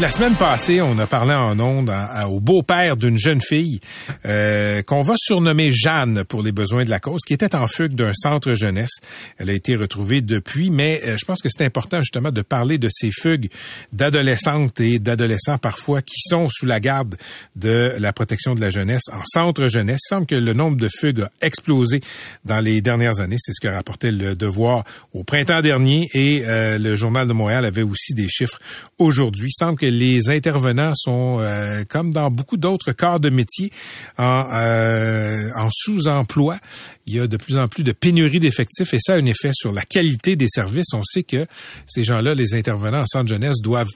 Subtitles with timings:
[0.00, 1.92] La semaine passée, on a parlé en ondes
[2.26, 3.80] au beau-père d'une jeune fille
[4.24, 7.94] euh, qu'on va surnommer Jeanne pour les besoins de la cause, qui était en fugue
[7.94, 8.94] d'un centre jeunesse.
[9.36, 12.78] Elle a été retrouvée depuis, mais euh, je pense que c'est important justement de parler
[12.78, 13.50] de ces fugues
[13.92, 17.16] d'adolescentes et d'adolescents parfois qui sont sous la garde
[17.56, 20.00] de la protection de la jeunesse en centre jeunesse.
[20.06, 22.00] Il semble que le nombre de fugues a explosé
[22.46, 23.36] dans les dernières années.
[23.38, 27.66] C'est ce que rapportait le Devoir au printemps dernier et euh, le Journal de Montréal
[27.66, 28.58] avait aussi des chiffres
[28.98, 29.50] aujourd'hui.
[29.52, 33.70] Semble que les intervenants sont, euh, comme dans beaucoup d'autres corps de métier,
[34.18, 36.56] en, euh, en sous-emploi
[37.10, 39.50] il y a de plus en plus de pénurie d'effectifs et ça a un effet
[39.52, 40.94] sur la qualité des services.
[40.94, 41.44] On sait que
[41.88, 43.90] ces gens-là, les intervenants en centre jeunesse, doivent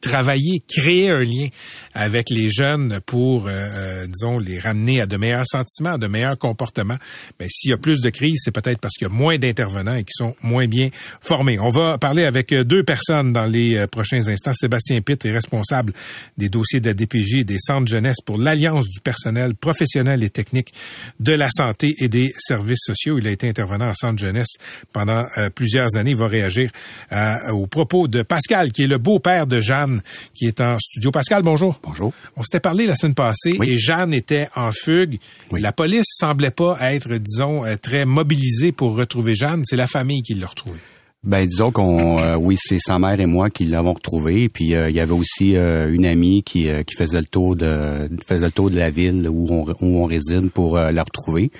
[0.00, 1.48] travailler, créer un lien
[1.94, 6.38] avec les jeunes pour, euh, disons, les ramener à de meilleurs sentiments, à de meilleurs
[6.38, 6.98] comportements.
[7.40, 9.96] Mais s'il y a plus de crises, c'est peut-être parce qu'il y a moins d'intervenants
[9.96, 10.90] et qui sont moins bien
[11.20, 11.58] formés.
[11.58, 14.52] On va parler avec deux personnes dans les prochains instants.
[14.54, 15.92] Sébastien Pitt est responsable
[16.36, 20.30] des dossiers de la DPJ et des centres jeunesse pour l'Alliance du personnel professionnel et
[20.30, 20.72] technique
[21.18, 23.18] de la santé et des services services sociaux.
[23.18, 24.54] Il a été intervenant en centre jeunesse
[24.92, 26.12] pendant euh, plusieurs années.
[26.12, 26.70] Il va réagir
[27.12, 30.02] euh, aux propos de Pascal, qui est le beau-père de Jeanne,
[30.34, 31.10] qui est en studio.
[31.10, 31.80] Pascal, bonjour.
[31.82, 32.12] Bonjour.
[32.36, 35.18] On s'était parlé la semaine passée et Jeanne était en fugue.
[35.52, 39.62] La police semblait pas être, disons, euh, très mobilisée pour retrouver Jeanne.
[39.64, 40.80] C'est la famille qui l'a retrouvée.
[41.22, 45.00] Ben disons qu'on oui c'est sa mère et moi qui l'avons retrouvée puis il y
[45.00, 48.88] avait aussi une amie qui, qui faisait le tour de faisait le tour de la
[48.88, 51.50] ville où on, où on réside pour la retrouver.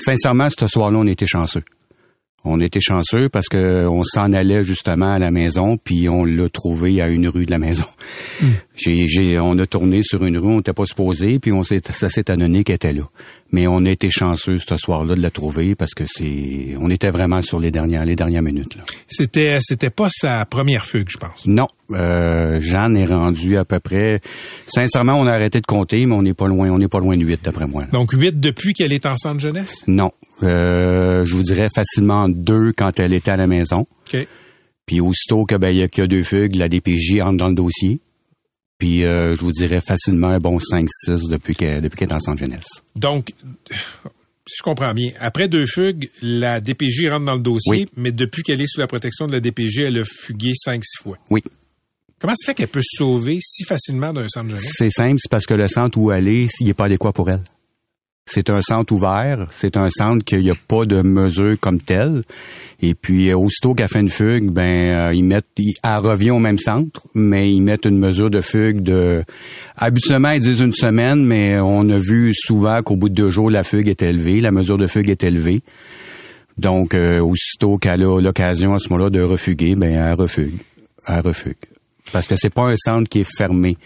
[0.00, 1.62] Sincèrement, ce soir-là, on était chanceux.
[2.42, 6.48] On était chanceux parce que on s'en allait justement à la maison, puis on l'a
[6.48, 7.84] trouvé à une rue de la maison.
[8.40, 8.52] Hmm.
[8.76, 12.08] J'ai, on a tourné sur une rue, on n'était pas supposé, puis on s'est, ça
[12.08, 13.02] s'est annoncé qu'elle était là.
[13.52, 17.10] Mais on a été chanceux ce soir-là de la trouver parce que c'est, on était
[17.10, 18.76] vraiment sur les dernières, les dernières minutes.
[18.76, 18.82] Là.
[19.08, 21.46] C'était, c'était pas sa première fugue, je pense.
[21.46, 24.20] Non, euh, Jeanne est rendue à peu près.
[24.66, 27.16] Sincèrement, on a arrêté de compter, mais on n'est pas loin, on n'est pas loin
[27.16, 27.84] de huit d'après moi.
[27.92, 29.82] Donc huit depuis qu'elle est en centre jeunesse?
[29.86, 30.12] Non,
[30.42, 33.86] euh, je vous dirais facilement deux quand elle était à la maison.
[34.12, 34.26] OK.
[34.86, 37.48] Puis aussitôt que ben, y, a, qu'il y a deux fugues, la DPJ entre dans
[37.48, 38.00] le dossier.
[38.80, 42.40] Puis euh, je vous dirais facilement bon 5-6 depuis qu'elle depuis qu'elle est en centre
[42.40, 42.82] jeunesse.
[42.96, 43.32] Donc
[44.50, 48.42] si je comprends bien, après deux fugues, la DPJ rentre dans le dossier, mais depuis
[48.42, 51.16] qu'elle est sous la protection de la DPJ, elle a fugué 5-6 fois.
[51.28, 51.42] Oui.
[52.18, 54.72] Comment ça fait qu'elle peut se sauver si facilement d'un centre jeunesse?
[54.74, 57.30] C'est simple, c'est parce que le centre où elle est, il n'est pas adéquat pour
[57.30, 57.42] elle.
[58.32, 59.48] C'est un centre ouvert.
[59.50, 62.22] C'est un centre qu'il n'y a pas de mesure comme tel.
[62.80, 66.38] Et puis, euh, aussitôt qu'elle fait une fugue, ben, euh, ils mettent, elle revient au
[66.38, 69.24] même centre, mais ils mettent une mesure de fugue de,
[69.76, 73.50] habituellement, ils disent une semaine, mais on a vu souvent qu'au bout de deux jours,
[73.50, 75.62] la fugue est élevée, la mesure de fugue est élevée.
[76.56, 80.54] Donc, euh, aussitôt qu'elle a l'occasion à ce moment-là de refuguer, ben, elle refugue.
[81.08, 81.56] Elle refugue.
[82.12, 83.76] Parce que c'est pas un centre qui est fermé.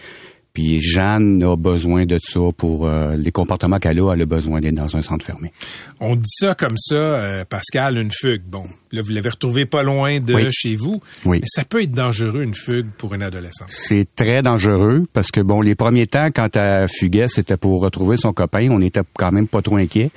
[0.55, 4.61] Puis Jeanne a besoin de ça pour euh, les comportements qu'elle a, elle a besoin
[4.61, 5.51] d'être dans un centre fermé.
[5.99, 8.43] On dit ça comme ça, euh, Pascal, une fugue.
[8.47, 8.63] Bon,
[8.93, 11.01] là, vous l'avez retrouvé pas loin de chez vous.
[11.25, 11.39] Oui.
[11.41, 13.67] Mais ça peut être dangereux, une fugue, pour une adolescente.
[13.67, 18.15] C'est très dangereux parce que, bon, les premiers temps, quand elle fuguait, c'était pour retrouver
[18.15, 18.69] son copain.
[18.71, 20.09] On était quand même pas trop inquiets.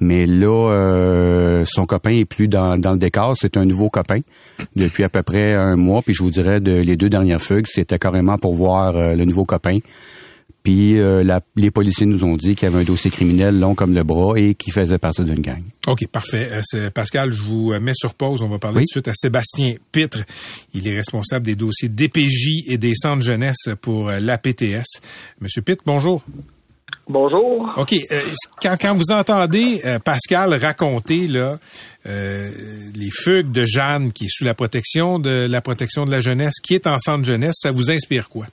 [0.00, 3.34] Mais là, euh, son copain est plus dans, dans le décor.
[3.38, 4.20] C'est un nouveau copain
[4.76, 6.02] depuis à peu près un mois.
[6.02, 9.24] Puis je vous dirais, de, les deux dernières fugues, c'était carrément pour voir euh, le
[9.24, 9.78] nouveau copain.
[10.62, 13.74] Puis euh, la, les policiers nous ont dit qu'il y avait un dossier criminel long
[13.74, 15.62] comme le bras et qu'il faisait partie d'une gang.
[15.86, 16.48] OK, parfait.
[16.94, 18.42] Pascal, je vous mets sur pause.
[18.42, 20.20] On va parler tout de suite à Sébastien Pitre.
[20.72, 25.02] Il est responsable des dossiers DPJ et des centres jeunesse pour l'APTS.
[25.40, 26.24] Monsieur Pitre, bonjour.
[27.08, 27.70] Bonjour.
[27.76, 27.92] OK.
[27.92, 28.22] Euh,
[28.62, 31.56] quand, quand, vous entendez euh, Pascal raconter là,
[32.06, 32.50] euh,
[32.94, 36.54] les fugues de Jeanne qui est sous la protection de la protection de la jeunesse,
[36.62, 38.46] qui est en centre jeunesse, ça vous inspire quoi?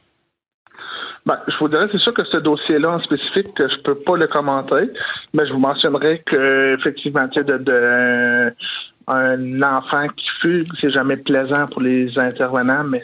[1.25, 4.17] Ben, je vous dirais, c'est sûr que ce dossier-là en spécifique, que je peux pas
[4.17, 4.89] le commenter,
[5.33, 8.53] mais je vous mentionnerai que effectivement, de, de
[9.07, 13.01] un enfant qui fugue, c'est jamais plaisant pour les intervenants, mais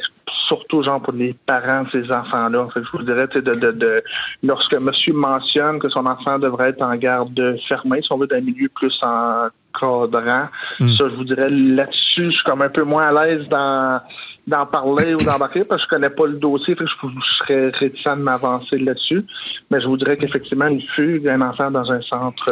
[0.48, 2.68] surtout genre pour les parents de ces enfants-là.
[2.76, 4.04] je vous dirais, de, de, de,
[4.44, 8.42] lorsque monsieur mentionne que son enfant devrait être en garde fermée, si on veut d'un
[8.42, 10.48] milieu plus encadrant,
[10.80, 10.96] mm.
[10.96, 14.00] ça, je vous dirais, là-dessus, je suis comme un peu moins à l'aise dans
[14.48, 17.70] d'en parler ou d'embarquer parce que je connais pas le dossier, fait que je, serais
[17.72, 19.26] réticent de m'avancer là-dessus.
[19.70, 22.50] Mais je vous dirais qu'effectivement, il fugue un enfant dans un centre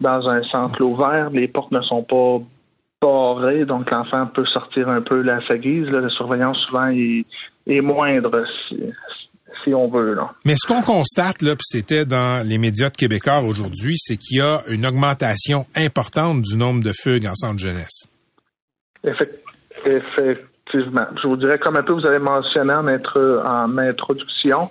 [0.00, 2.40] dans un centre ouvert, les portes ne sont pas
[3.00, 5.86] barré, donc l'enfant peut sortir un peu la sa guise.
[5.86, 7.24] La surveillance souvent est,
[7.80, 10.16] moindre si, on veut.
[10.46, 14.40] Mais ce qu'on constate, là, c'était dans les médias de québécois aujourd'hui, c'est qu'il y
[14.40, 18.06] a une augmentation importante du nombre de fugues en centre jeunesse.
[19.04, 21.06] Effectivement.
[21.22, 24.70] Je vous dirais, comme un peu vous avez mentionné en, en introduction,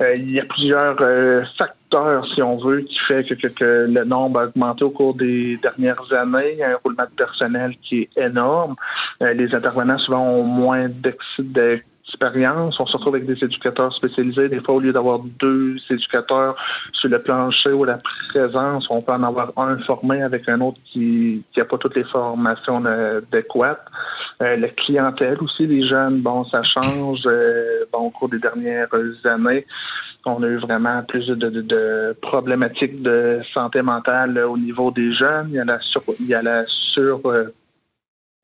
[0.00, 4.44] il y a plusieurs euh, facteurs, si on veut, qui fait que, le nombre a
[4.46, 6.52] augmenté au cours des dernières années.
[6.52, 8.74] Il y a un roulement de personnel qui est énorme.
[9.22, 10.86] Euh, les intervenants souvent ont moins
[11.38, 12.78] d'expérience.
[12.80, 14.48] On se retrouve avec des éducateurs spécialisés.
[14.48, 16.56] Des fois, au lieu d'avoir deux éducateurs
[16.92, 17.98] sur le plancher ou la
[18.30, 22.04] présence, on peut en avoir un formé avec un autre qui n'a pas toutes les
[22.04, 23.84] formations adéquates.
[24.42, 27.22] Euh, la clientèle aussi, les jeunes, bon, ça change.
[27.26, 28.88] Euh, bon, au cours des dernières
[29.24, 29.64] années,
[30.26, 35.48] on a eu vraiment plus de, problématiques de santé mentale au niveau des jeunes.
[35.50, 37.54] Il y a la sur, il y a la sur euh,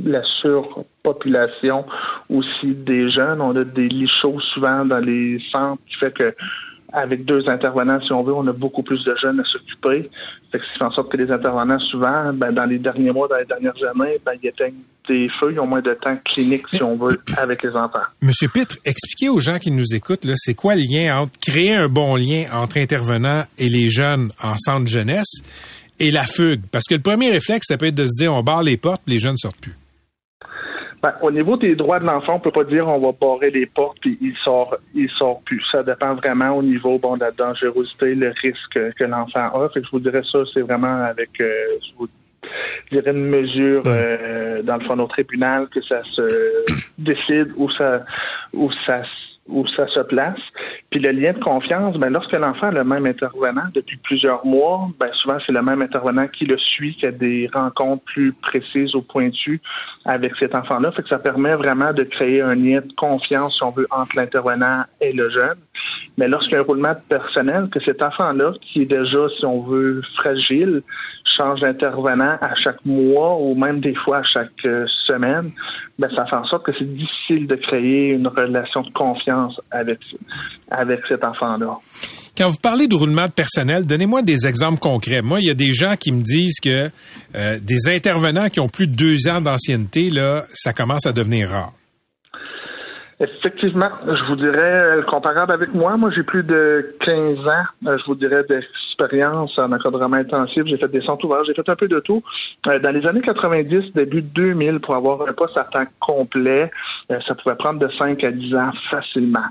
[0.04, 1.84] la surpopulation
[2.28, 3.40] aussi des jeunes.
[3.40, 6.34] On a des lits chauds souvent dans les centres qui fait que
[6.92, 10.10] avec deux intervenants, si on veut, on a beaucoup plus de jeunes à s'occuper.
[10.52, 13.36] Ce qui fait en sorte que les intervenants, souvent, ben, dans les derniers mois, dans
[13.36, 16.82] les dernières années, ben, ils éteignent des feux, ils ont moins de temps clinique, si
[16.82, 18.00] on veut, avec les enfants.
[18.20, 21.74] Monsieur Pitre, expliquez aux gens qui nous écoutent, là, c'est quoi le lien entre créer
[21.74, 25.40] un bon lien entre intervenants et les jeunes en centre jeunesse
[25.98, 26.62] et la fugue?
[26.70, 29.02] Parce que le premier réflexe, ça peut être de se dire, on barre les portes,
[29.06, 29.76] les jeunes sortent plus.
[31.02, 33.64] Ben, au niveau des droits de l'enfant, on peut pas dire on va barrer les
[33.64, 35.62] portes puis il sort, il sort plus.
[35.72, 39.68] Ça dépend vraiment au niveau bon de la dangerosité, le risque que l'enfant a.
[39.70, 42.08] Fait que je vous dirais ça, c'est vraiment avec, euh, je vous
[42.90, 46.66] dirais une mesure euh, dans le fond au tribunal que ça se
[46.98, 48.00] décide où ça,
[48.52, 49.02] où ça
[49.50, 50.38] où ça se place.
[50.90, 54.88] Puis le lien de confiance, ben, lorsque l'enfant a le même intervenant depuis plusieurs mois,
[54.98, 58.94] ben, souvent c'est le même intervenant qui le suit, qui a des rencontres plus précises
[58.94, 59.60] ou pointues
[60.04, 60.92] avec cet enfant-là.
[60.92, 64.16] Fait que ça permet vraiment de créer un lien de confiance, si on veut, entre
[64.16, 65.58] l'intervenant et le jeune.
[66.18, 69.62] Mais lorsqu'il y a un roulement personnel, que cet enfant-là, qui est déjà, si on
[69.62, 70.82] veut, fragile,
[71.36, 75.52] change d'intervenant à chaque mois ou même des fois à chaque euh, semaine,
[75.98, 79.39] ben, ça fait en sorte que c'est difficile de créer une relation de confiance
[79.70, 79.98] avec,
[81.08, 81.78] cet enfant-là.
[82.36, 85.20] Quand vous parlez de roulement personnel, donnez-moi des exemples concrets.
[85.20, 86.90] Moi, il y a des gens qui me disent que
[87.34, 91.50] euh, des intervenants qui ont plus de deux ans d'ancienneté, là, ça commence à devenir
[91.50, 91.72] rare.
[93.20, 97.98] Effectivement, je vous dirais, euh, comparable avec moi, moi j'ai plus de 15 ans, euh,
[97.98, 100.62] je vous dirais, d'expérience en encadrement intensif.
[100.64, 102.22] J'ai fait des centres ouverts, j'ai fait un peu de tout.
[102.66, 106.70] Euh, dans les années 90, début 2000, pour avoir un poste à temps complet,
[107.10, 109.44] ça pouvait prendre de 5 à 10 ans facilement.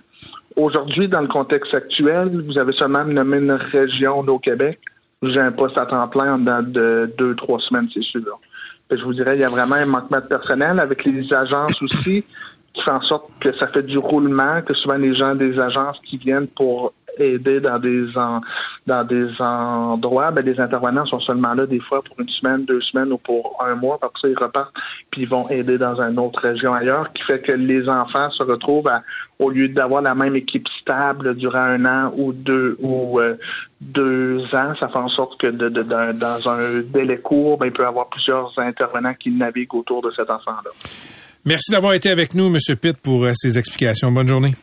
[0.56, 4.80] Aujourd'hui, dans le contexte actuel, vous avez seulement nommé une région au Québec.
[5.22, 8.22] J'ai un poste à temps plein en dedans de deux, trois semaines, c'est sûr.
[8.90, 12.26] Je vous dirais, il y a vraiment un manquement de personnel avec les agences aussi
[12.84, 16.18] fait en sorte que ça fait du roulement, que souvent les gens des agences qui
[16.18, 18.06] viennent pour aider dans des
[18.88, 22.82] dans des endroits, ben, les intervenants sont seulement là des fois pour une semaine, deux
[22.82, 24.74] semaines ou pour un mois, parce que ils repartent
[25.12, 28.44] puis ils vont aider dans une autre région ailleurs, qui fait que les enfants se
[28.44, 29.02] retrouvent à,
[29.40, 33.36] au lieu d'avoir la même équipe stable durant un an ou deux ou euh,
[33.82, 37.86] deux ans, ça fait en sorte que dans un délai court, ben, il peut y
[37.86, 40.72] avoir plusieurs intervenants qui naviguent autour de cet enfant-là.
[41.46, 42.76] Merci d'avoir été avec nous, M.
[42.76, 44.12] Pitt, pour euh, ces explications.
[44.12, 44.56] Bonne journée.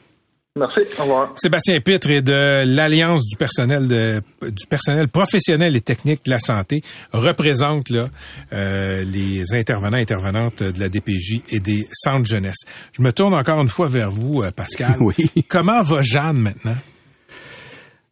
[0.57, 0.81] Merci.
[0.99, 1.33] Au revoir.
[1.37, 6.39] Sébastien Pitre est de l'Alliance du personnel de, du personnel professionnel et technique de la
[6.39, 8.09] santé représente là,
[8.55, 12.65] euh, les intervenants et intervenantes de la DPJ et des centres jeunesse.
[12.93, 14.97] Je me tourne encore une fois vers vous, euh, Pascal.
[15.01, 15.15] Oui.
[15.49, 16.77] Comment va Jeanne maintenant?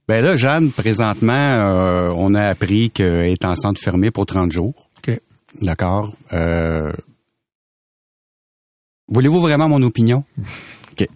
[0.06, 4.74] Ben là, Jeanne, présentement, on a appris qu'elle est en centre fermé pour 30 jours.
[4.98, 5.18] OK.
[5.62, 6.12] D'accord.
[9.08, 10.24] Voulez-vous vraiment mon opinion?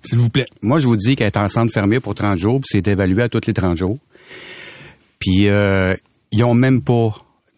[0.05, 0.47] S'il vous plaît.
[0.61, 3.23] Moi, je vous dis qu'elle est en centre fermé pour 30 jours, puis c'est évalué
[3.23, 3.99] à tous les 30 jours.
[5.19, 5.95] Puis, euh,
[6.33, 7.15] ils ont même pas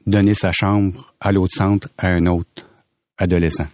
[0.07, 2.67] donné sa chambre à l'autre centre à un autre
[3.19, 3.67] adolescent.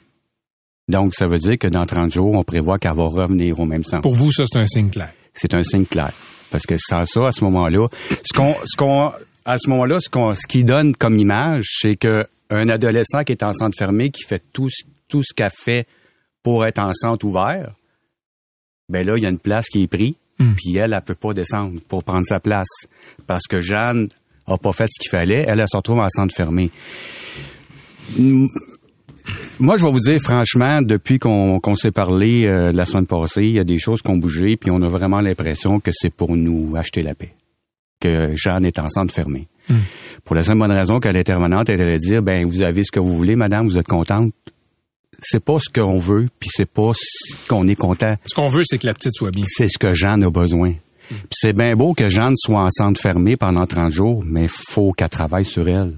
[0.88, 3.84] Donc, ça veut dire que dans 30 jours, on prévoit qu'elle va revenir au même
[3.84, 4.02] centre.
[4.02, 5.12] Pour vous, ça, c'est un signe clair.
[5.34, 6.12] C'est un signe clair.
[6.50, 9.12] Parce que sans ça, à ce moment-là, ce qu'on, ce qu'on,
[9.44, 13.32] à ce moment-là, ce qu'on, ce qui donne comme image, c'est que un adolescent qui
[13.32, 14.68] est en centre fermé, qui fait tout,
[15.08, 15.88] tout ce qu'elle fait
[16.46, 17.72] pour être en centre ouvert,
[18.88, 20.52] ben là, il y a une place qui est prise, Hmm.
[20.54, 22.68] puis elle, elle peut pas descendre pour prendre sa place.
[23.26, 24.06] Parce que Jeanne
[24.46, 26.70] a pas fait ce qu'il fallait, elle, elle se retrouve en centre fermé.
[29.58, 33.52] Moi, je vais vous dire franchement, depuis qu'on s'est parlé euh, la semaine passée, il
[33.52, 36.36] y a des choses qui ont bougé, puis on a vraiment l'impression que c'est pour
[36.36, 37.34] nous acheter la paix.
[37.98, 39.48] Que Jeanne est en centre fermé.
[40.24, 43.00] Pour la simple bonne raison que l'intervenante, elle allait dire, ben, vous avez ce que
[43.00, 44.32] vous voulez, madame, vous êtes contente.
[45.22, 48.16] C'est pas ce qu'on veut, puis c'est pas ce qu'on est content.
[48.26, 49.44] Ce qu'on veut, c'est que la petite soit bien.
[49.46, 50.74] C'est ce que Jeanne a besoin.
[51.08, 54.92] Puis c'est bien beau que Jeanne soit en centre fermé pendant 30 jours, mais faut
[54.92, 55.94] qu'elle travaille sur elle.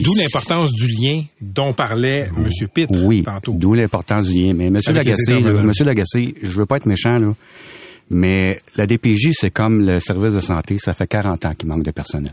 [0.00, 2.48] D'où l'importance du lien dont parlait M.
[2.74, 3.52] Pitt Oui, tantôt.
[3.52, 4.54] d'où l'importance du lien.
[4.54, 5.40] Mais les Lagacé.
[5.40, 7.32] Monsieur Lagacé, je veux pas être méchant là,
[8.10, 11.84] mais la DPJ c'est comme le service de santé, ça fait 40 ans qu'il manque
[11.84, 12.32] de personnel.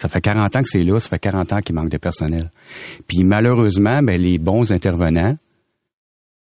[0.00, 2.50] Ça fait 40 ans que c'est là, ça fait 40 ans qu'il manque de personnel.
[3.06, 5.36] Puis malheureusement, ben, les bons intervenants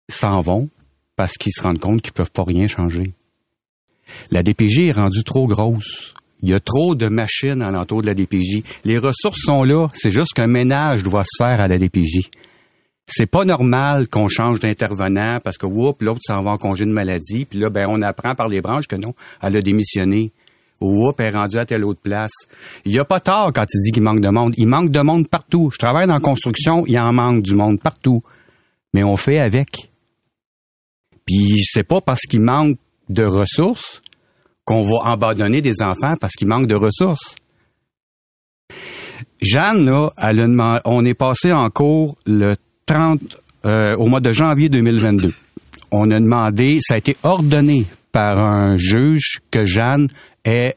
[0.08, 0.68] s'en vont
[1.14, 3.12] parce qu'ils se rendent compte qu'ils peuvent pas rien changer.
[4.32, 6.12] La DPJ est rendue trop grosse.
[6.42, 8.64] Il y a trop de machines alentour de la DPJ.
[8.84, 9.90] Les ressources sont là.
[9.94, 12.30] C'est juste qu'un ménage doit se faire à la DPJ.
[13.06, 16.90] C'est pas normal qu'on change d'intervenant parce que whoop, l'autre s'en va en congé de
[16.90, 20.32] maladie, puis là, ben, on apprend par les branches que non, elle a démissionné.
[20.80, 22.32] Ou whoop, elle est rendue à telle autre place.
[22.84, 24.54] Il y a pas tort quand il dit qu'il manque de monde.
[24.56, 25.70] Il manque de monde partout.
[25.72, 28.22] Je travaille dans la construction, il en manque du monde partout.
[28.92, 29.90] Mais on fait avec.
[31.24, 32.78] Puis c'est pas parce qu'il manque
[33.08, 34.02] de ressources
[34.64, 37.36] qu'on va abandonner des enfants parce qu'il manque de ressources.
[39.40, 42.56] Jeanne, là, elle a on est passé en cours le
[42.86, 43.20] 30,
[43.64, 45.32] euh, au mois de janvier 2022.
[45.92, 50.08] On a demandé, ça a été ordonné par un juge que Jeanne
[50.46, 50.76] est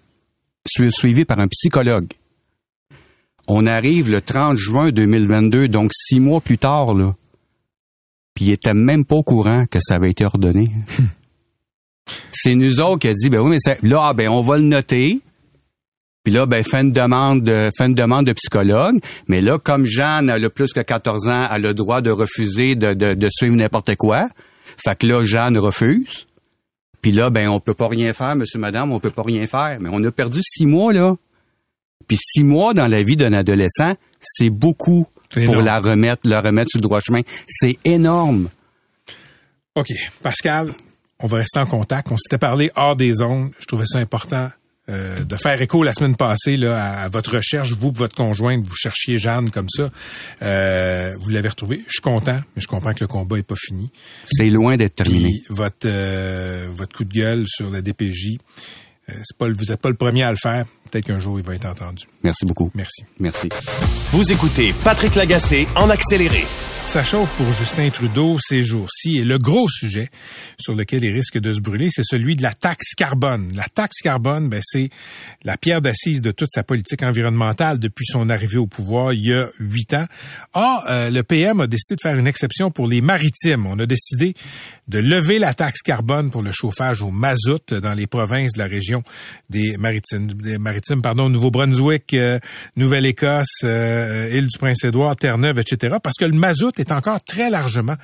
[0.67, 2.07] su- suivie par un psychologue.
[3.47, 7.15] On arrive le 30 juin 2022, donc six mois plus tard, là.
[8.35, 10.67] Puis il était même pas au courant que ça avait été ordonné.
[12.31, 14.57] C'est nous autres qui a dit, ben oui, mais ça- là, ah, ben on va
[14.57, 15.19] le noter.
[16.23, 18.99] Puis là, ben, fait une demande de, fait une demande de psychologue.
[19.27, 22.75] Mais là, comme Jeanne, a plus que 14 ans, elle a le droit de refuser
[22.75, 24.29] de, de, de suivre n'importe quoi.
[24.83, 26.27] Fait que là, Jeanne refuse.
[27.01, 29.77] Puis là, ben, on peut pas rien faire, monsieur, madame, on peut pas rien faire.
[29.79, 31.15] Mais on a perdu six mois, là.
[32.07, 35.65] Puis six mois dans la vie d'un adolescent, c'est beaucoup pour énorme.
[35.65, 37.21] la remettre, la remettre sur le droit chemin.
[37.47, 38.49] C'est énorme.
[39.75, 39.87] OK.
[40.23, 40.71] Pascal,
[41.19, 42.11] on va rester en contact.
[42.11, 43.51] On s'était parlé hors des zones.
[43.59, 44.49] Je trouvais ça important
[44.89, 47.74] euh, de faire écho la semaine passée là, à, à votre recherche.
[47.74, 49.89] Vous, que votre conjointe, vous cherchiez Jeanne comme ça.
[50.41, 51.84] Euh, vous l'avez retrouvée.
[51.88, 53.91] Je suis content, mais je comprends que le combat est pas fini.
[54.25, 55.29] C'est loin d'être terminé.
[55.29, 58.38] Puis votre euh, votre coup de gueule sur la DPJ,
[59.08, 60.65] c'est pas vous n'êtes pas le premier à le faire.
[60.89, 62.05] Peut-être qu'un jour il va être entendu.
[62.24, 62.72] Merci beaucoup.
[62.74, 63.03] Merci.
[63.19, 63.50] Merci.
[64.12, 66.46] Vous écoutez Patrick Lagacé en accéléré.
[66.89, 70.10] Ça chauffe pour Justin Trudeau ces jours-ci et le gros sujet
[70.60, 73.51] sur lequel il risque de se brûler, c'est celui de la taxe carbone.
[73.53, 74.89] La taxe carbone, ben, c'est
[75.43, 79.34] la pierre d'assise de toute sa politique environnementale depuis son arrivée au pouvoir il y
[79.36, 80.08] a huit ans.
[80.53, 83.67] Or, euh, le PM a décidé de faire une exception pour les maritimes.
[83.67, 84.34] On a décidé
[84.88, 88.65] de lever la taxe carbone pour le chauffage au mazout dans les provinces de la
[88.65, 89.03] région
[89.51, 92.39] des maritimes, des maritimes pardon, Nouveau-Brunswick, euh,
[92.75, 95.98] Nouvelle-Écosse, euh, île du Prince-Édouard, Terre-Neuve, etc.
[96.01, 97.95] Parce que le mazout est encore très largement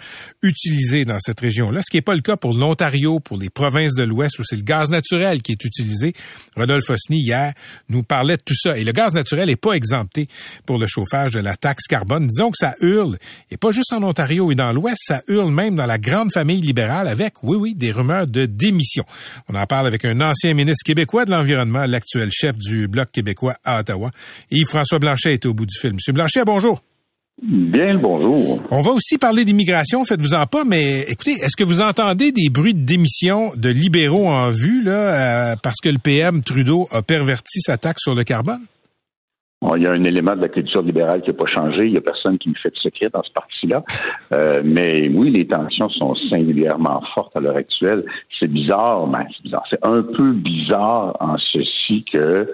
[0.42, 3.96] utilisé dans cette région-là, ce qui n'est pas le cas pour l'Ontario, pour les provinces
[3.96, 6.14] de l'Ouest où c'est le gaz naturel qui est utilisé.
[6.56, 7.54] Rodolphe Osny, hier,
[7.90, 8.78] nous parlait de tout ça.
[8.78, 10.28] Et le gaz naturel n'est pas exempté
[10.66, 12.28] pour le chauffage de la taxe carbone.
[12.28, 13.18] Disons que ça hurle,
[13.52, 16.62] et pas juste en Ontario et dans l'Ouest, ça hurle même dans la grande famille
[16.62, 19.04] libérale avec, oui, oui, des rumeurs de démission.
[19.50, 23.56] On en parle avec un ancien ministre québécois de l'Environnement, l'actuel chef du Bloc québécois
[23.64, 24.12] à Ottawa.
[24.52, 25.96] Yves-François Blanchet est au bout du film.
[25.96, 26.82] Monsieur Blanchet, bonjour.
[27.42, 28.64] Bien le bonjour.
[28.72, 32.74] On va aussi parler d'immigration, faites-vous-en pas, mais écoutez, est-ce que vous entendez des bruits
[32.74, 37.60] de démission de libéraux en vue, là, euh, parce que le PM Trudeau a perverti
[37.60, 38.62] sa taxe sur le carbone?
[39.76, 41.86] Il y a un élément de la culture libérale qui n'a pas changé.
[41.86, 43.84] Il n'y a personne qui me fait de secret dans ce parti-là.
[44.34, 48.06] Euh, mais oui, les tensions sont singulièrement fortes à l'heure actuelle.
[48.40, 49.64] C'est bizarre, mais c'est bizarre.
[49.70, 52.48] C'est un peu bizarre en ceci que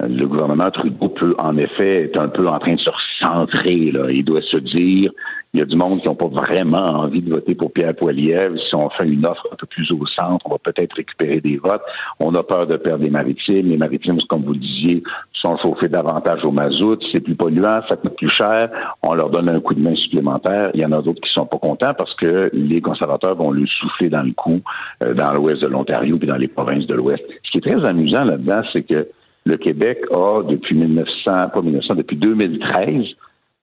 [0.00, 3.92] le gouvernement Trudeau peut, en effet, être un peu en train de se recentrer.
[3.92, 4.06] Là.
[4.10, 5.12] Il doit se dire,
[5.52, 8.58] il y a du monde qui n'ont pas vraiment envie de voter pour Pierre Poilievre.
[8.58, 11.58] Si on fait une offre un peu plus au centre, on va peut-être récupérer des
[11.58, 11.82] votes.
[12.18, 13.68] On a peur de perdre les maritimes.
[13.68, 16.98] Les maritimes, comme vous le disiez, sont chauffés davantage au mazout.
[17.12, 18.70] C'est plus polluant, ça coûte plus cher.
[19.00, 20.72] On leur donne un coup de main supplémentaire.
[20.74, 23.64] Il y en a d'autres qui sont pas contents parce que les conservateurs vont le
[23.66, 24.60] souffler dans le cou
[25.04, 27.22] euh, dans l'ouest de l'Ontario puis dans les provinces de l'ouest.
[27.44, 29.06] Ce qui est très amusant là-dedans, c'est que
[29.44, 33.04] le Québec a, depuis 1900, pas 1900, depuis 2013,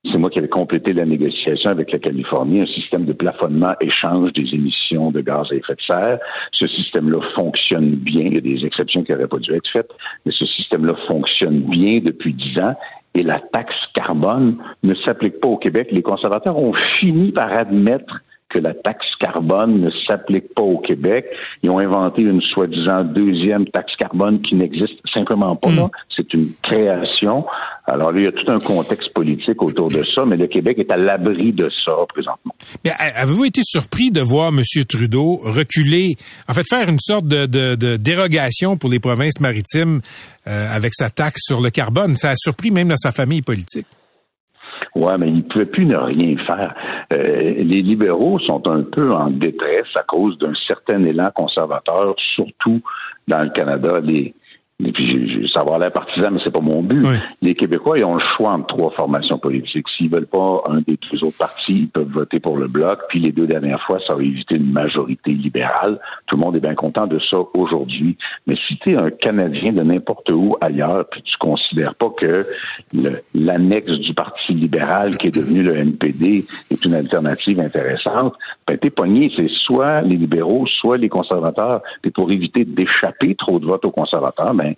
[0.04, 4.34] C'est moi qui avais complété la négociation avec la Californie, un système de plafonnement échange
[4.34, 6.20] des émissions de gaz à effet de serre.
[6.54, 8.24] Ce système-là fonctionne bien.
[8.26, 9.92] Il y a des exceptions qui n'auraient pas dû être faites,
[10.26, 12.74] mais ce système-là fonctionne bien depuis dix ans
[13.14, 15.90] et la taxe carbone ne s'applique pas au Québec.
[15.92, 18.22] Les conservateurs ont fini par admettre
[18.54, 21.26] que la taxe carbone ne s'applique pas au Québec.
[21.64, 25.70] Ils ont inventé une soi-disant deuxième taxe carbone qui n'existe simplement pas.
[25.70, 25.90] Hmm.
[26.16, 27.46] C'est une création.
[27.86, 30.92] Alors, il y a tout un contexte politique autour de ça, mais le Québec est
[30.92, 32.54] à l'abri de ça présentement.
[32.84, 34.62] Mais avez-vous été surpris de voir M.
[34.88, 36.16] Trudeau reculer,
[36.48, 40.02] en fait, faire une sorte de, dérogation pour les provinces maritimes
[40.48, 42.16] euh, avec sa taxe sur le carbone?
[42.16, 43.88] Ça a surpris même dans sa famille politique.
[44.96, 46.74] Ouais, mais il ne pouvait plus ne rien faire.
[47.14, 52.82] Euh, les libéraux sont un peu en détresse à cause d'un certain élan conservateur, surtout
[53.28, 54.00] dans le Canada.
[54.02, 54.34] Les,
[54.84, 57.06] et puis, ça va l'air partisan, mais c'est pas mon but.
[57.42, 59.88] Les Québécois, ils ont le choix entre trois formations politiques.
[59.98, 63.00] S'ils veulent pas un des deux autres partis, ils peuvent voter pour le Bloc.
[63.10, 66.00] Puis les deux dernières fois, ça a évité une majorité libérale.
[66.28, 68.18] Tout le monde est bien content de ça aujourd'hui.
[68.48, 72.46] Mais si tu es un Canadien de n'importe où ailleurs, puis tu considères pas que
[73.34, 78.34] l'annexe du Parti libéral, qui est devenu le NPD, est une alternative intéressante,
[78.68, 79.32] ben t'es pogné.
[79.36, 81.82] C'est soit les libéraux, soit les conservateurs.
[82.02, 84.71] Puis pour éviter d'échapper trop de votes aux conservateurs, ben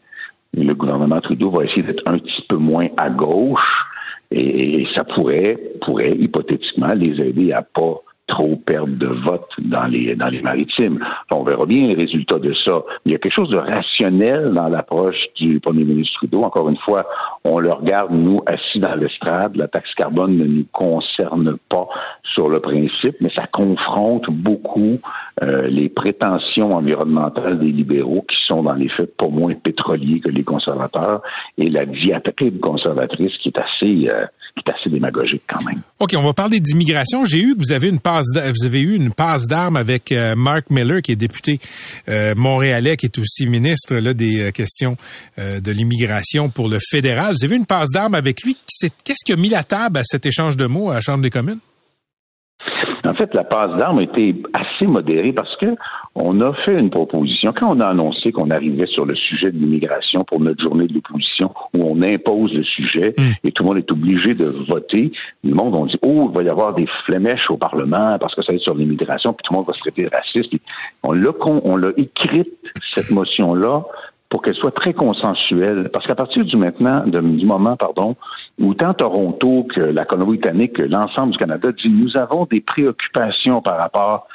[0.55, 3.85] le gouvernement Trudeau va essayer d'être un petit peu moins à gauche.
[4.31, 10.15] Et, ça pourrait, pourrait hypothétiquement les aider à pas trop perdre de vote dans les
[10.15, 10.99] dans les maritimes.
[11.31, 12.81] On verra bien les résultats de ça.
[13.05, 16.43] Il y a quelque chose de rationnel dans l'approche du premier ministre Trudeau.
[16.43, 17.05] Encore une fois,
[17.43, 19.55] on le regarde, nous, assis dans l'estrade.
[19.55, 21.87] La taxe carbone ne nous concerne pas
[22.33, 24.99] sur le principe, mais ça confronte beaucoup
[25.41, 30.29] euh, les prétentions environnementales des libéraux qui sont dans les faits pas moins pétroliers que
[30.29, 31.21] les conservateurs
[31.57, 35.81] et la diatribe conservatrice qui est assez euh, qui est assez démagogique quand même.
[35.99, 37.25] OK, on va parler d'immigration.
[37.25, 40.69] J'ai eu vous avez une passe vous avez eu une passe d'armes avec euh, Mark
[40.69, 41.59] Miller qui est député
[42.35, 44.95] montréalais qui est aussi ministre des questions
[45.37, 47.33] de l'immigration pour le fédéral.
[47.33, 48.57] Vous avez eu une passe d'armes avec lui.
[49.03, 51.29] Qu'est-ce qui a mis la table à cet échange de mots à la Chambre des
[51.29, 51.59] communes?
[53.05, 55.75] En fait, la passe d'armes était assez modérée parce que
[56.15, 57.53] on a fait une proposition.
[57.57, 60.93] Quand on a annoncé qu'on arrivait sur le sujet de l'immigration pour notre journée de
[60.93, 63.31] l'opposition, où on impose le sujet hmm.
[63.43, 65.11] et tout le monde est obligé de voter,
[65.43, 68.41] le monde on dit oh il va y avoir des flémèches au Parlement parce que
[68.43, 70.53] ça va être sur l'immigration, puis tout le monde va se traiter de raciste.
[71.03, 71.31] On l'a
[71.65, 72.51] on l'a écrite
[72.95, 73.83] cette motion là
[74.33, 75.91] pour qu'elle soit très consensuelle.
[75.93, 78.15] Parce qu'à partir du maintenant, du moment, pardon,
[78.59, 83.61] où tant Toronto que la Colombie-Britannique, que l'ensemble du Canada dit nous avons des préoccupations
[83.61, 84.27] par rapport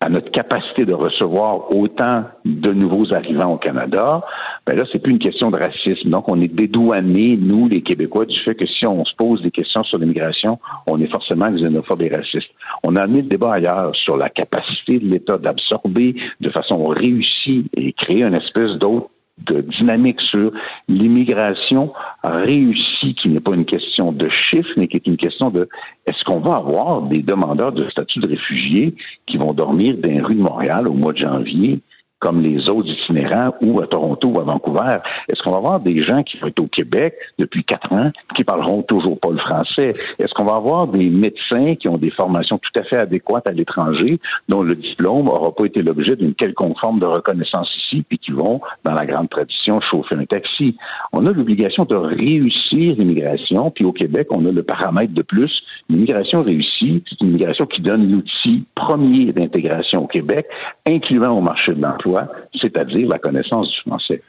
[0.00, 4.22] à notre capacité de recevoir autant de nouveaux arrivants au Canada,
[4.66, 6.10] ben là, c'est plus une question de racisme.
[6.10, 9.50] Donc, on est dédouanés, nous, les Québécois, du fait que si on se pose des
[9.50, 12.50] questions sur l'immigration, on est forcément xénophobe et raciste.
[12.82, 17.70] On a amené le débat ailleurs sur la capacité de l'État d'absorber de façon réussie
[17.74, 20.50] et créer une espèce d'autre de dynamique sur
[20.88, 25.68] l'immigration réussie, qui n'est pas une question de chiffres, mais qui est une question de
[26.06, 28.94] est-ce qu'on va avoir des demandeurs de statut de réfugiés
[29.26, 31.80] qui vont dormir dans les rues de Montréal au mois de janvier?
[32.26, 34.98] Comme les autres itinérants ou à Toronto ou à Vancouver?
[35.28, 38.42] Est-ce qu'on va avoir des gens qui vont être au Québec depuis quatre ans qui
[38.42, 39.92] parleront toujours pas le français?
[40.18, 43.52] Est-ce qu'on va avoir des médecins qui ont des formations tout à fait adéquates à
[43.52, 48.18] l'étranger, dont le diplôme n'aura pas été l'objet d'une quelconque forme de reconnaissance ici, puis
[48.18, 50.76] qui vont, dans la grande tradition, chauffer un taxi?
[51.12, 55.62] On a l'obligation de réussir l'immigration, puis au Québec, on a le paramètre de plus.
[55.88, 60.48] L'immigration réussie, c'est une immigration qui donne l'outil premier d'intégration au Québec,
[60.88, 62.15] incluant au marché de l'emploi
[62.60, 64.22] c'est-à-dire la connaissance du français.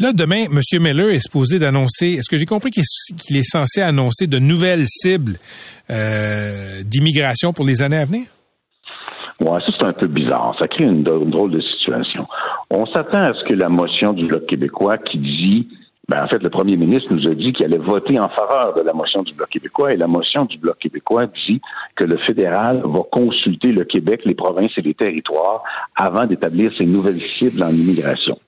[0.00, 0.60] Là, demain, M.
[0.80, 5.38] Miller est supposé d'annoncer, est-ce que j'ai compris qu'il est, censé annoncer de nouvelles cibles
[5.90, 8.26] euh, d'immigration pour les années à venir?
[9.40, 10.54] Oui, ça c'est un peu bizarre.
[10.58, 12.26] Ça crée une drôle de situation.
[12.70, 15.68] On s'attend à ce que la motion du Bloc québécois qui dit
[16.08, 18.82] ben, en fait, le premier ministre nous a dit qu'il allait voter en faveur de
[18.82, 21.60] la motion du Bloc québécois et la motion du Bloc québécois dit
[21.96, 25.62] que le fédéral va consulter le Québec, les provinces et les territoires
[25.96, 28.38] avant d'établir ses nouvelles cibles en immigration.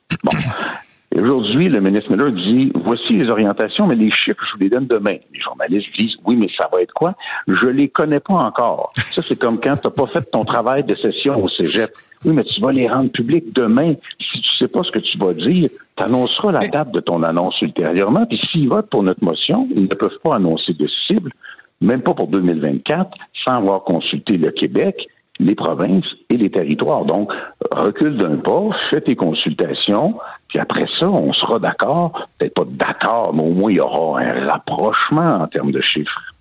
[1.18, 4.86] Aujourd'hui, le ministre Miller dit voici les orientations, mais les chiffres, je vous les donne
[4.86, 5.16] demain.
[5.32, 7.14] Les journalistes disent oui, mais ça va être quoi?
[7.48, 8.90] Je les connais pas encore.
[8.96, 11.90] Ça, c'est comme quand tu n'as pas fait ton travail de session au cégep.
[12.24, 13.94] Oui, mais tu vas les rendre publics demain.
[14.20, 17.22] Si tu sais pas ce que tu vas dire, tu annonceras la date de ton
[17.22, 18.26] annonce ultérieurement.
[18.26, 21.32] Puis s'ils votent pour notre motion, ils ne peuvent pas annoncer de cible,
[21.80, 23.10] même pas pour 2024,
[23.44, 27.04] sans avoir consulté le Québec les provinces et les territoires.
[27.04, 27.30] Donc,
[27.70, 30.14] recule d'un pas, fais tes consultations,
[30.48, 34.20] puis après ça, on sera d'accord, peut-être pas d'accord, mais au moins il y aura
[34.20, 36.32] un rapprochement en termes de chiffres.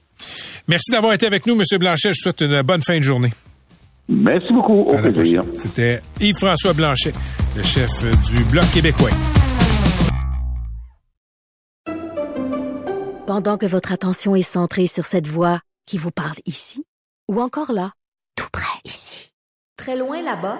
[0.67, 2.13] Merci d'avoir été avec nous, Monsieur Blanchet.
[2.13, 3.33] Je souhaite une bonne fin de journée.
[4.07, 4.81] Merci beaucoup.
[4.91, 5.41] Au plaisir.
[5.55, 7.13] C'était Yves-François Blanchet,
[7.55, 7.89] le chef
[8.27, 9.09] du Bloc québécois.
[13.25, 16.85] Pendant que votre attention est centrée sur cette voix qui vous parle ici,
[17.27, 17.91] ou encore là,
[18.35, 19.31] tout près ici,
[19.77, 20.59] très loin là-bas,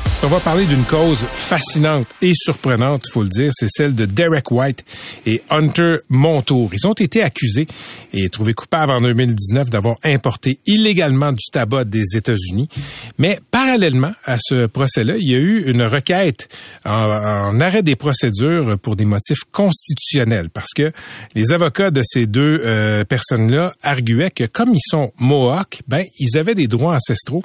[0.23, 4.51] On va parler d'une cause fascinante et surprenante, faut le dire, c'est celle de Derek
[4.51, 4.85] White
[5.25, 6.69] et Hunter Montour.
[6.73, 7.65] Ils ont été accusés
[8.13, 12.69] et trouvés coupables en 2019 d'avoir importé illégalement du tabac des États-Unis.
[13.17, 16.49] Mais parallèlement à ce procès-là, il y a eu une requête
[16.85, 20.91] en, arrêt des procédures pour des motifs constitutionnels parce que
[21.33, 26.37] les avocats de ces deux euh, personnes-là arguaient que comme ils sont Mohawks, ben ils
[26.37, 27.41] avaient des droits ancestraux,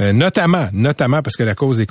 [0.00, 1.86] euh, notamment, notamment parce que la cause est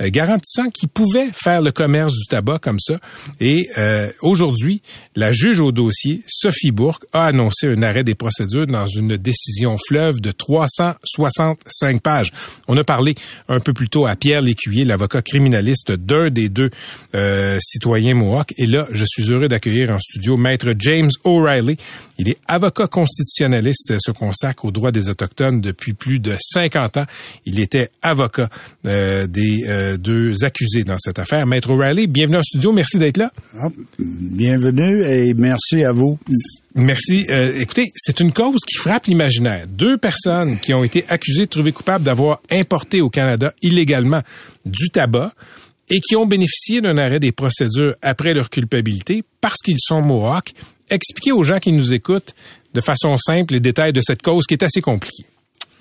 [0.00, 2.98] euh, garantissant qu'ils pouvaient faire le commerce du tabac comme ça.
[3.40, 4.82] Et euh, aujourd'hui,
[5.14, 9.76] la juge au dossier, Sophie Bourque, a annoncé un arrêt des procédures dans une décision
[9.88, 12.30] fleuve de 365 pages.
[12.68, 13.14] On a parlé
[13.48, 16.70] un peu plus tôt à Pierre Lécuyer, l'avocat criminaliste d'un des deux
[17.14, 18.54] euh, citoyens Mohawk.
[18.58, 21.76] Et là, je suis heureux d'accueillir en studio Maître James O'Reilly.
[22.24, 27.04] Il est avocat constitutionnaliste, se consacre aux droits des Autochtones depuis plus de 50 ans.
[27.46, 28.48] Il était avocat
[28.86, 31.48] euh, des euh, deux accusés dans cette affaire.
[31.48, 32.70] Maître O'Reilly, bienvenue au studio.
[32.70, 33.32] Merci d'être là.
[33.58, 36.16] Ah, bienvenue et merci à vous.
[36.76, 37.26] Merci.
[37.28, 39.64] Euh, écoutez, c'est une cause qui frappe l'imaginaire.
[39.68, 44.22] Deux personnes qui ont été accusées de trouver coupables d'avoir importé au Canada illégalement
[44.64, 45.32] du tabac
[45.90, 50.54] et qui ont bénéficié d'un arrêt des procédures après leur culpabilité parce qu'ils sont Mohawks.
[50.92, 52.34] Expliquez aux gens qui nous écoutent
[52.74, 55.24] de façon simple les détails de cette cause qui est assez compliquée.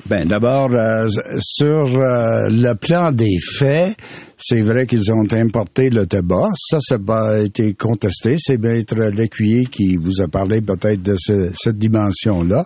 [0.06, 1.08] Ben d'abord euh,
[1.40, 3.96] sur euh, le plan des faits,
[4.36, 6.50] c'est vrai qu'ils ont importé le tabac.
[6.56, 8.38] Ça, ça pas été contesté.
[8.40, 11.16] C'est Maître Lécuyer qui vous a parlé peut-être de
[11.54, 12.66] cette dimension-là.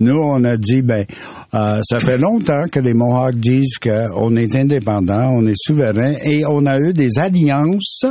[0.00, 1.06] Nous, on a dit, ben,
[1.54, 6.44] euh, ça fait longtemps que les Mohawks disent qu'on est indépendant, on est souverain, et
[6.44, 8.04] on a eu des alliances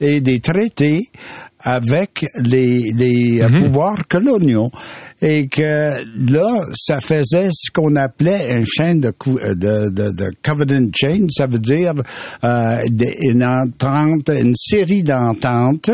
[0.00, 1.10] et des traités
[1.66, 3.64] avec les, les mhm.
[3.64, 4.70] pouvoirs coloniaux
[5.20, 5.90] et que
[6.30, 11.26] là, ça faisait ce qu'on appelait une chaîne de, euh, de, de, de, covenant chain,
[11.30, 11.94] ça veut dire
[12.44, 12.78] euh,
[13.22, 15.90] une entente, une série d'ententes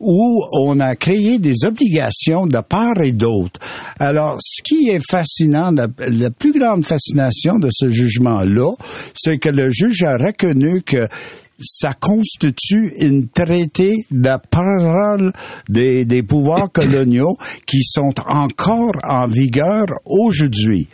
[0.00, 3.60] où on a créé des obligations de part et d'autre.
[4.00, 8.72] Alors, ce qui est fascinant, la, la plus grande fascination de ce jugement-là,
[9.14, 11.06] c'est que le juge a reconnu que
[11.62, 15.32] ça constitue une traité de parole
[15.68, 20.88] des, des pouvoirs coloniaux qui sont encore en vigueur aujourd'hui.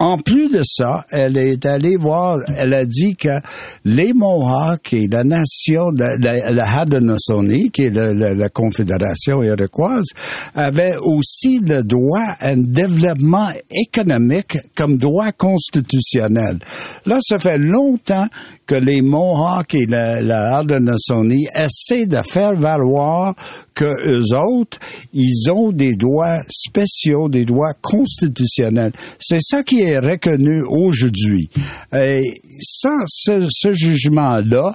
[0.00, 3.40] En plus de ça, elle est allée voir, elle a dit que
[3.84, 10.06] les Mohawks et la nation, de, la, Haudenosaunee, qui est la, confédération iroquoise,
[10.54, 16.60] avaient aussi le droit à un développement économique comme droit constitutionnel.
[17.04, 18.28] Là, ça fait longtemps
[18.66, 23.34] que les Mohawks et la, la Haudenosaunee essaient de faire valoir
[23.74, 24.78] que eux autres,
[25.12, 28.92] ils ont des droits spéciaux, des droits constitutionnels.
[29.18, 31.48] C'est ça qui est reconnu aujourd'hui.
[31.94, 32.22] Et
[32.60, 34.74] sans ce jugement-là,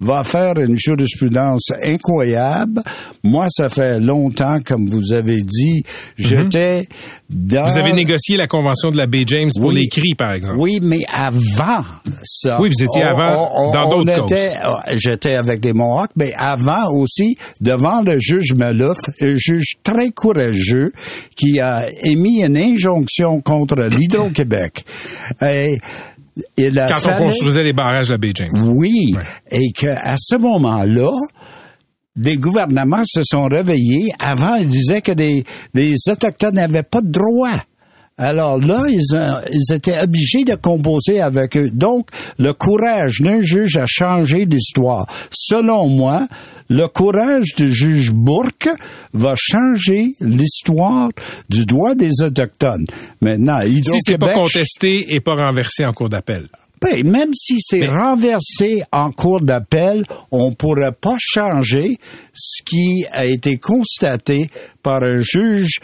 [0.00, 2.82] va faire une jurisprudence incroyable.
[3.22, 5.82] Moi, ça fait longtemps, comme vous avez dit,
[6.16, 6.88] j'étais
[7.28, 7.70] dans...
[7.70, 10.58] Vous avez négocié la convention de la Baie James pour les cris, par exemple.
[10.58, 11.84] Oui, mais avant
[12.24, 12.60] ça...
[12.60, 14.98] Oui, vous étiez avant dans d'autres causes.
[14.98, 20.92] J'étais avec les Mohawks, mais avant aussi, devant le juge Malouf, un juge très courageux
[21.36, 24.49] qui a émis une injonction contre l'Hydro-Québec.
[25.42, 25.78] Et
[26.56, 28.48] quand on construisait les barrages à Bay James.
[28.66, 29.14] Oui,
[29.50, 31.10] et qu'à ce moment-là,
[32.16, 34.10] des gouvernements se sont réveillés.
[34.18, 37.56] Avant, ils disaient que les, les Autochtones n'avaient pas de droit.
[38.20, 39.00] Alors là, ils,
[39.50, 41.70] ils, étaient obligés de composer avec eux.
[41.70, 45.06] Donc, le courage d'un juge a changé l'histoire.
[45.30, 46.28] Selon moi,
[46.68, 48.68] le courage du juge Bourque
[49.14, 51.08] va changer l'histoire
[51.48, 52.86] du droit des Autochtones.
[53.22, 56.46] Maintenant, Si c'est pas contesté et pas renversé en cours d'appel.
[56.82, 61.98] Ben, même si c'est renversé en cours d'appel, on pourrait pas changer
[62.32, 64.48] ce qui a été constaté
[64.82, 65.80] par un juge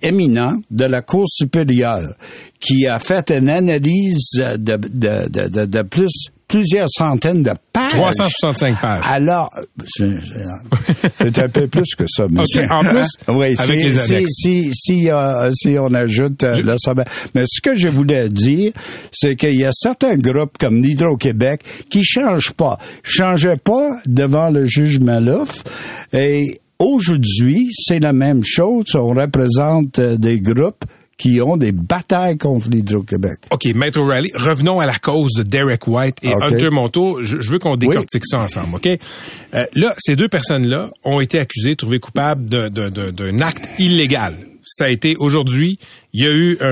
[0.00, 2.14] éminent de la Cour supérieure
[2.60, 7.92] qui a fait une analyse de, de, de, de, de plus plusieurs centaines de pages.
[7.92, 9.04] 365 pages.
[9.08, 9.50] Alors,
[9.86, 12.26] c'est un peu plus que ça.
[12.28, 12.64] monsieur.
[12.64, 14.30] OK, en plus, oui, avec si, les si, annexes.
[14.34, 17.04] si, si, euh, si on ajoute euh, le sommet.
[17.34, 18.72] Mais ce que je voulais dire,
[19.10, 22.78] c'est qu'il y a certains groupes comme l'Hydro-Québec qui changent pas.
[23.02, 25.64] Changeaient pas devant le juge Malouf.
[26.12, 28.94] Et aujourd'hui, c'est la même chose.
[28.94, 30.84] On représente euh, des groupes
[31.18, 33.38] qui ont des batailles contre l'Hydro-Québec.
[33.52, 36.42] OK, Maître O'Reilly, revenons à la cause de Derek White et OK.
[36.42, 37.22] Hunter Monto.
[37.22, 38.86] Je, je veux qu'on décortique ça ensemble, OK?
[38.86, 44.34] Euh, là, ces deux personnes-là ont été accusées, trouvées coupables d'un- acte illégal.
[44.64, 45.78] Ça a été aujourd'hui,
[46.12, 46.66] il y a eu un...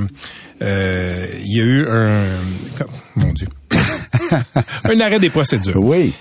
[0.00, 0.06] un,
[0.62, 2.24] euh, il y a eu un...
[3.16, 3.48] Mon Dieu.
[4.84, 5.82] un arrêt des procédures.
[5.82, 6.12] Oui.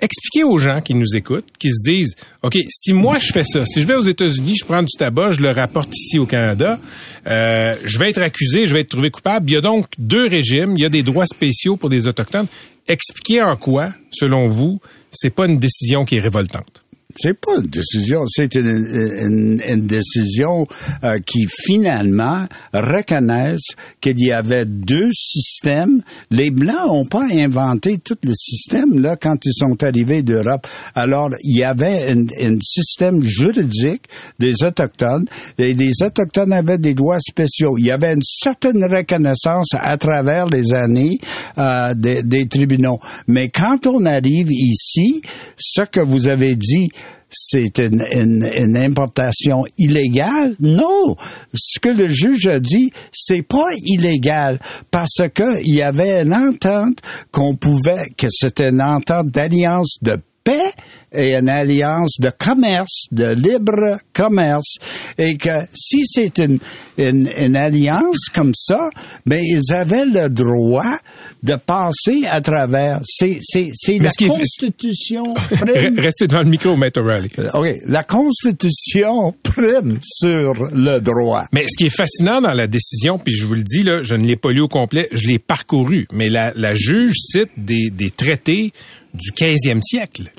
[0.00, 3.64] Expliquer aux gens qui nous écoutent, qui se disent, OK, si moi je fais ça,
[3.66, 6.78] si je vais aux États-Unis, je prends du tabac, je le rapporte ici au Canada,
[7.26, 9.50] euh, je vais être accusé, je vais être trouvé coupable.
[9.50, 12.46] Il y a donc deux régimes, il y a des droits spéciaux pour des Autochtones.
[12.86, 14.80] Expliquez en quoi, selon vous,
[15.10, 16.82] c'est pas une décision qui est révoltante?
[17.16, 20.66] C'est pas une décision, c'est une, une- une décision
[21.04, 23.70] euh, qui finalement reconnaissent
[24.02, 26.02] qu'il y avait deux systèmes.
[26.30, 30.66] Les Blancs n'ont pas inventé tout le système là quand ils sont arrivés d'Europe.
[30.94, 34.02] Alors il y avait un système juridique
[34.38, 35.24] des autochtones
[35.56, 37.78] et les autochtones avaient des droits spéciaux.
[37.78, 41.18] Il y avait une certaine reconnaissance à travers les années
[41.56, 43.00] euh, des, des tribunaux.
[43.26, 45.22] Mais quand on arrive ici,
[45.56, 46.90] ce que vous avez dit
[47.30, 50.54] c'est une, importation illégale?
[50.60, 51.16] Non,
[51.54, 54.58] ce que le juge a dit, c'est pas illégal
[54.90, 56.98] parce que il y avait une entente
[57.30, 60.72] qu'on pouvait, que c'était une entente d'alliance de paix
[61.12, 64.76] et une alliance de commerce, de libre commerce,
[65.16, 66.58] et que si c'est une,
[66.98, 68.88] une, une alliance comme ça,
[69.26, 70.98] ben ils avaient le droit
[71.42, 73.00] de passer à travers.
[73.04, 75.22] C'est c'est c'est Mais la ce Constitution.
[75.34, 77.30] Prime Restez devant le micro, Maître O'Reilly.
[77.38, 77.68] euh, OK.
[77.86, 81.44] La Constitution prime sur le droit.
[81.52, 84.14] Mais ce qui est fascinant dans la décision, puis je vous le dis, là, je
[84.14, 87.90] ne l'ai pas lu au complet, je l'ai parcouru, mais la, la juge cite des,
[87.90, 88.72] des traités
[89.14, 90.30] du 15e siècle.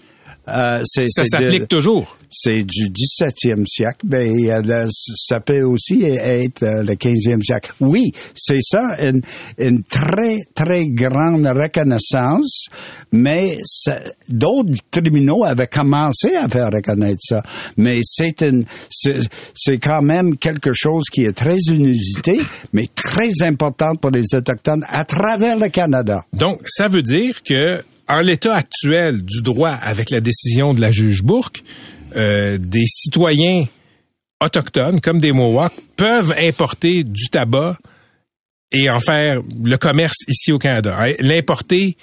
[0.50, 2.18] Euh, c'est, Ça s'applique toujours.
[2.30, 7.74] c'est du 17e siècle, mais euh, ça peut aussi être euh, le 15e siècle.
[7.80, 9.22] Oui, c'est ça, une,
[9.58, 12.68] une très, très grande reconnaissance,
[13.12, 13.58] mais
[14.28, 17.42] d'autres tribunaux avaient commencé à faire reconnaître ça.
[17.78, 19.20] Mais c'est une, c'est,
[19.54, 22.40] c'est quand même quelque chose qui est très inusité,
[22.74, 26.24] mais très important pour les Autochtones à travers le Canada.
[26.34, 30.92] Donc, ça veut dire que, en l'état actuel du droit, avec la décision de la
[30.92, 31.64] juge Bourque,
[32.16, 33.66] euh, des citoyens
[34.44, 37.78] autochtones, comme des Mohawks, peuvent importer du tabac
[38.72, 40.98] et en faire le commerce ici au Canada.
[41.00, 41.98] Hein, L'importer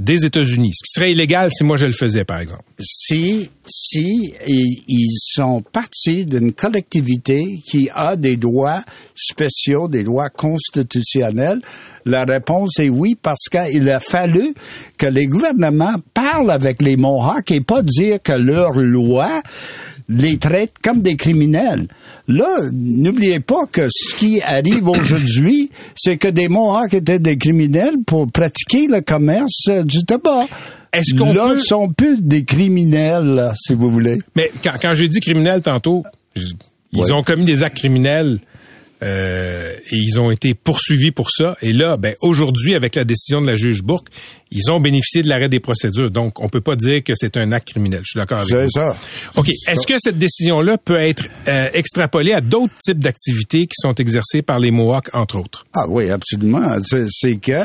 [0.00, 2.64] des États-Unis, ce qui serait illégal si moi je le faisais, par exemple.
[2.80, 8.82] si si ils, sont partis d'une collectivité qui a des droits
[9.14, 11.60] spéciaux, des droits constitutionnels,
[12.04, 14.54] la réponse est oui parce qu'il a fallu
[14.98, 19.42] que les gouvernements parlent avec les Mohawks et pas dire que leurs lois
[20.12, 21.86] les traitent comme des criminels.
[22.28, 27.94] Là, n'oubliez pas que ce qui arrive aujourd'hui, c'est que des Mohawks étaient des criminels
[28.06, 30.46] pour pratiquer le commerce du tabac.
[30.92, 34.18] Est-ce qu'on là, peut- sont plus des criminels, là, si vous voulez.
[34.34, 36.02] Mais quand, quand j'ai dit criminel tantôt,
[36.34, 37.12] ils Ouais.
[37.12, 38.40] ont commis des actes criminels
[39.02, 41.56] euh, et ils ont été poursuivis pour ça.
[41.62, 44.08] Et là, ben aujourd'hui, avec la décision de la juge Bourque,
[44.52, 46.10] ils ont bénéficié de l'arrêt des procédures.
[46.10, 48.00] Donc, on peut pas dire que c'est un acte criminel.
[48.02, 48.70] Je suis d'accord avec C'est vous.
[48.70, 48.96] ça.
[49.36, 49.48] OK.
[49.68, 54.42] Est-ce que cette décision-là peut être euh, extrapolée à d'autres types d'activités qui sont exercées
[54.42, 55.66] par les Mohawks, entre autres?
[55.74, 56.76] Ah oui, absolument.
[56.82, 57.60] C'est, c'est que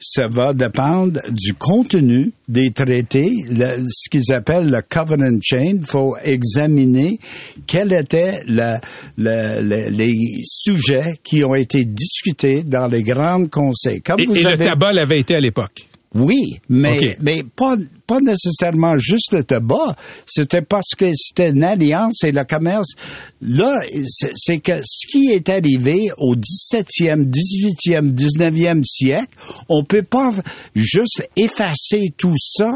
[0.00, 5.76] ça va dépendre du contenu des traités, le- ce qu'ils appellent le covenant chain.
[5.80, 7.18] Il faut examiner
[7.66, 8.80] quels étaient la-
[9.16, 14.02] la- les sujets qui ont été discutés dans les grands conseils.
[14.02, 15.86] Comme Et, vous et le tabac l'avait été à l'époque.
[16.14, 19.96] Oui, mais, mais pas, pas nécessairement juste le tabac.
[20.26, 22.92] C'était parce que c'était une alliance et le commerce.
[23.40, 23.80] Là,
[24.36, 29.36] c'est que ce qui est arrivé au 17e, 18e, 19e siècle,
[29.68, 30.30] on peut pas
[30.76, 32.70] juste effacer tout ça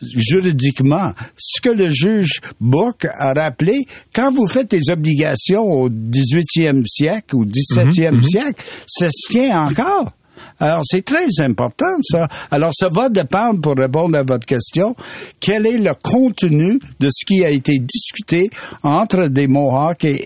[0.00, 1.12] juridiquement.
[1.36, 7.36] Ce que le juge Book a rappelé, quand vous faites des obligations au 18e siècle
[7.36, 10.12] ou 17e siècle, ça se tient encore.
[10.60, 12.28] Alors, c'est très important, ça.
[12.50, 14.94] Alors, ça va dépendre, pour répondre à votre question,
[15.40, 18.50] quel est le contenu de ce qui a été discuté
[18.82, 20.16] entre des Mohawks et,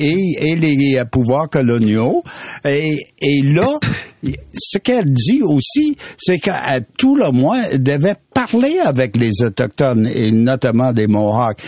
[0.40, 2.22] et, les pouvoirs coloniaux.
[2.64, 3.78] Et, et là,
[4.54, 10.06] ce qu'elle dit aussi, c'est qu'à tout le moins, elle devait parler avec les Autochtones,
[10.06, 11.60] et notamment des Mohawks,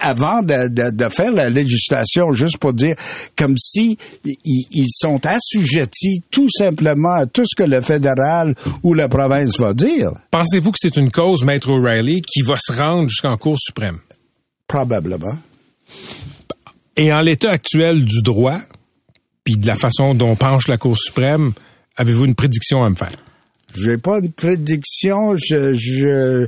[0.00, 2.96] avant de, de, de faire la législation, juste pour dire,
[3.36, 3.98] comme si
[4.44, 9.74] ils, sont assujettis tout simplement à tout ce que le fédéral ou la province va
[9.74, 10.12] dire.
[10.30, 13.98] Pensez-vous que c'est une cause, Maître O'Reilly, qui va se rendre jusqu'en Cour suprême?
[14.66, 15.36] Probablement.
[16.96, 18.58] Et en l'état actuel du droit,
[19.44, 21.52] puis de la façon dont penche la Cour suprême,
[21.96, 23.12] avez-vous une prédiction à me faire?
[23.74, 25.34] J'ai pas une prédiction.
[25.36, 26.46] Je je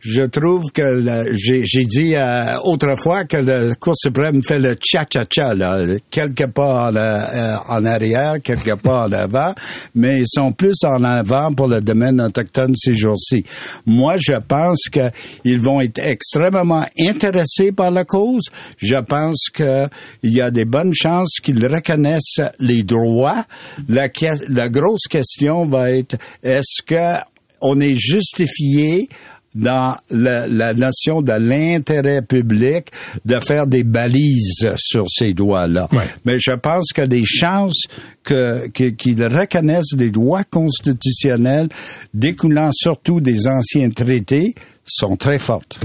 [0.00, 5.24] je trouve que j'ai dit euh, autrefois que la Cour suprême fait le cha cha
[5.30, 9.54] cha là, quelque pas en, euh, en arrière, quelque pas en avant,
[9.94, 13.44] mais ils sont plus en avant pour le domaine autochtone ces jours-ci.
[13.86, 18.44] Moi, je pense qu'ils vont être extrêmement intéressés par la cause.
[18.78, 19.88] Je pense qu'il
[20.24, 23.44] y a des bonnes chances qu'ils reconnaissent les droits.
[23.88, 24.08] La,
[24.48, 26.16] la grosse question va être
[26.64, 27.22] est-ce que
[27.60, 29.08] on est justifié
[29.54, 32.88] dans la, notion de l'intérêt public
[33.24, 35.88] de faire des balises sur ces droits-là.
[36.24, 37.84] Mais je pense que les chances
[38.24, 41.68] que, qu'ils reconnaissent des droits constitutionnels
[42.12, 45.78] découlant surtout des anciens traités sont très fortes.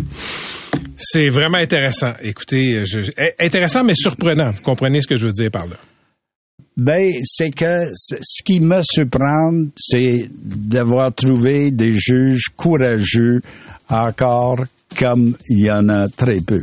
[0.97, 2.13] C'est vraiment intéressant.
[2.21, 2.83] Écoutez,
[3.17, 4.51] eh, intéressant mais surprenant.
[4.51, 5.75] Vous comprenez ce que je veux dire par là?
[6.79, 13.41] Ben, c'est que ce qui me surprend, c'est d'avoir trouvé des juges courageux
[13.89, 14.63] encore
[14.97, 16.61] comme il y en a très peu.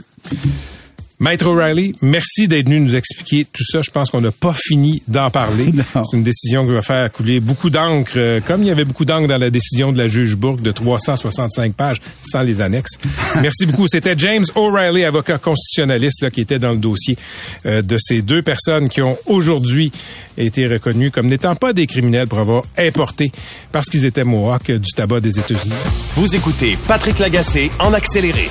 [1.19, 3.81] Maître O'Reilly, merci d'être venu nous expliquer tout ça.
[3.81, 5.73] Je pense qu'on n'a pas fini d'en parler.
[5.95, 9.07] C'est une décision qui va faire couler beaucoup d'encre, euh, comme il y avait beaucoup
[9.07, 12.99] d'encre dans la décision de la juge Bourque de 365 pages sans les annexes.
[13.41, 13.89] merci beaucoup.
[13.89, 17.17] C'était James O'Reilly, avocat constitutionnaliste, qui était dans le dossier
[17.65, 19.93] euh, de ces deux personnes qui ont aujourd'hui
[20.37, 23.33] été reconnues comme n'étant pas des criminels pour avoir importé,
[23.73, 25.73] parce qu'ils étaient Mohawks, du tabac des États-Unis.
[26.15, 28.51] Vous écoutez Patrick Lagacé en accéléré.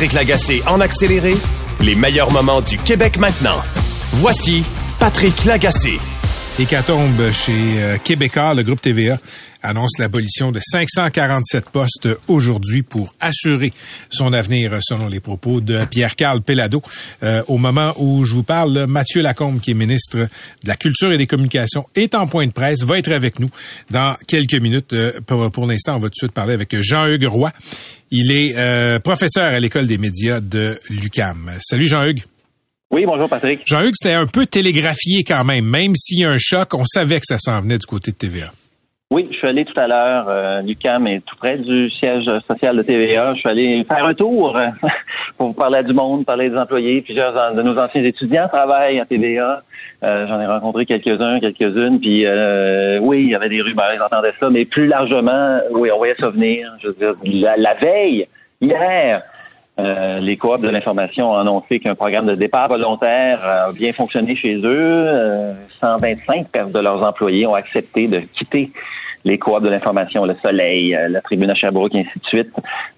[0.00, 1.34] Patrick Lagacé en accéléré,
[1.80, 3.60] les meilleurs moments du Québec maintenant.
[4.12, 4.64] Voici
[4.98, 5.98] Patrick Lagacé.
[6.58, 9.18] Hécatombe chez euh, Québécois, le groupe TVA
[9.62, 13.72] annonce l'abolition de 547 postes aujourd'hui pour assurer
[14.10, 16.82] son avenir, selon les propos de Pierre-Carl Pellado.
[17.22, 20.28] Euh, au moment où je vous parle, Mathieu Lacombe, qui est ministre de
[20.68, 23.50] la Culture et des Communications, est en point de presse, va être avec nous
[23.90, 24.92] dans quelques minutes.
[24.92, 27.52] Euh, pour, pour l'instant, on va tout de suite parler avec Jean-Hugues Roy.
[28.10, 31.52] Il est euh, professeur à l'École des médias de l'UCAM.
[31.60, 32.22] Salut Jean-Hugues.
[32.92, 33.60] Oui, bonjour Patrick.
[33.66, 35.64] Jean-Hugues, c'était un peu télégraphié quand même.
[35.64, 38.16] Même s'il y a un choc, on savait que ça s'en venait du côté de
[38.16, 38.52] TVA.
[39.12, 42.76] Oui, je suis allé tout à l'heure, euh, Lucam est tout près du siège social
[42.76, 43.34] de TVA.
[43.34, 44.68] Je suis allé faire un tour euh,
[45.36, 47.02] pour parler du monde, parler des employés.
[47.02, 49.62] Plusieurs de nos anciens étudiants travaillent à TVA.
[50.04, 51.98] Euh, J'en ai rencontré quelques-uns, quelques-unes.
[51.98, 55.90] Puis euh, oui, il y avait des rumeurs, ils entendaient ça, mais plus largement, oui,
[55.92, 56.70] on voyait ça venir.
[56.80, 57.14] Je veux dire,
[57.56, 58.28] la, veille,
[58.60, 59.22] hier,
[59.80, 64.36] euh, les coops de l'information ont annoncé qu'un programme de départ volontaire a bien fonctionné
[64.36, 65.52] chez eux.
[65.80, 68.70] 125 de leurs employés ont accepté de quitter
[69.24, 72.52] les coops de l'information, le Soleil, euh, la Tribune à Sherbrooke, et ainsi de suite.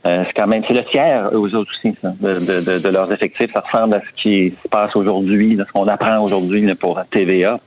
[0.07, 3.13] Euh, c'est quand même, c'est le tiers, eux autres aussi, ça, de, de, de, leurs
[3.13, 3.53] effectifs.
[3.53, 7.59] Ça ressemble à ce qui se passe aujourd'hui, à ce qu'on apprend aujourd'hui pour TVA.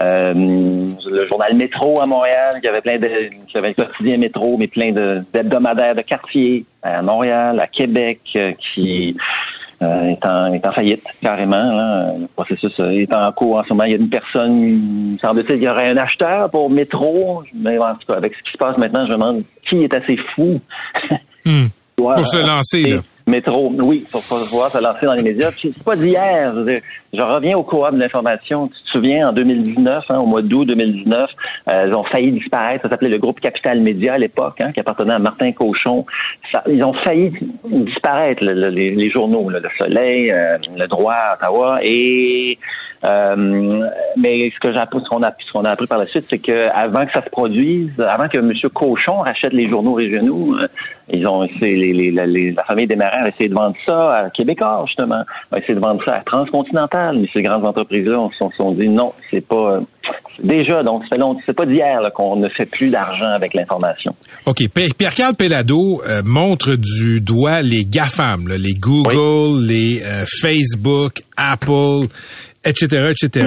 [0.00, 3.08] Euh, le journal Métro à Montréal, qui avait plein de,
[3.46, 8.20] qui avait un quotidien Métro, mais plein d'hebdomadaires de, de quartier à Montréal, à Québec,
[8.24, 9.20] qui euh,
[9.82, 12.16] est, en, est en faillite carrément.
[12.18, 13.84] Le processus euh, est en cours en ce moment.
[13.84, 17.42] Il y a une personne, semble-t-il, il y aurait un acheteur pour métro.
[17.54, 19.94] Mais en tout cas, avec ce qui se passe maintenant, je me demande qui est
[19.94, 20.60] assez fou.
[21.44, 21.66] Hmm.
[21.96, 23.00] pour se lancer, là.
[23.26, 25.50] Métro, oui, pour pouvoir se lancer dans les médias.
[25.52, 26.52] C'est pas d'hier.
[27.14, 28.68] Je, reviens au courant de l'information.
[28.68, 31.30] Tu te souviens, en 2019, hein, au mois d'août 2019,
[31.68, 32.82] euh, ils ont failli disparaître.
[32.84, 36.06] Ça s'appelait le groupe Capital Média à l'époque, hein, qui appartenait à Martin Cochon.
[36.68, 37.32] Ils ont failli
[37.66, 42.58] disparaître, les, les, journaux, le Soleil, euh, le Droit, Ottawa, et
[43.04, 45.08] Euh, mais ce que j'ai ce
[45.52, 48.38] qu'on a, appris par la suite, c'est que avant que ça se produise, avant que
[48.38, 48.52] M.
[48.72, 50.68] Cochon rachète les journaux régionaux, euh,
[51.08, 54.30] ils ont essayé, les, les- la famille des marins a essayé de vendre ça à
[54.30, 58.50] Québécois, justement, a essayé de vendre ça à Transcontinental, mais ces grandes entreprises-là se sont,
[58.50, 59.80] se sont dit non, c'est pas euh,
[60.42, 64.14] déjà, donc longtemps, c'est pas d'hier qu'on ne fait plus d'argent avec l'information.
[64.46, 64.68] OK.
[64.68, 72.06] Pierre-Carl Pellado euh, montre du doigt les GAFAM, là, les Google, les euh, Facebook, Apple,
[72.64, 73.46] etc., etc.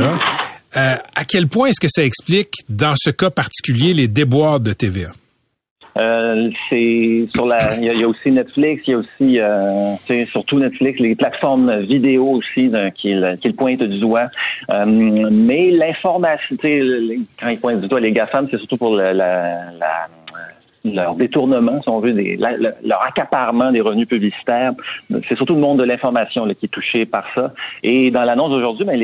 [0.78, 4.74] Euh, à quel point est-ce que ça explique, dans ce cas particulier, les déboires de
[4.74, 5.12] TVA?
[5.97, 7.77] Euh, c'est sur la.
[7.77, 12.27] Il y, a, aussi Netflix, il y a aussi euh, surtout Netflix, les plateformes vidéo
[12.27, 14.27] aussi là, qui, qui le pointent du doigt.
[14.69, 16.57] Euh, mais l'information,
[17.39, 20.07] quand ils pointent du doigt les GAFAM, c'est surtout pour la, la, la-
[20.86, 24.71] leur détournement, si on veut, des, la- leur accaparement des revenus publicitaires.
[25.27, 27.53] C'est surtout le monde de l'information qui est touché par ça.
[27.83, 28.99] Et dans l'annonce d'aujourd'hui, ben,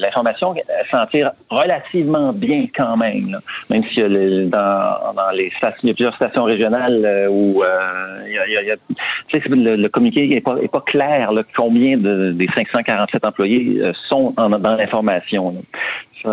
[0.00, 0.54] l'information
[0.90, 3.30] s'en tire relativement bien quand même.
[3.32, 3.38] là.
[3.68, 7.62] Même si le- dans, dans les stations, il y a plusieurs stations régionales euh, où
[7.62, 8.76] euh, il y a, il y a-
[9.48, 13.92] le, le communiqué n'est pas, est pas clair là, combien de, des 547 employés euh,
[14.08, 15.54] sont en- dans l'information.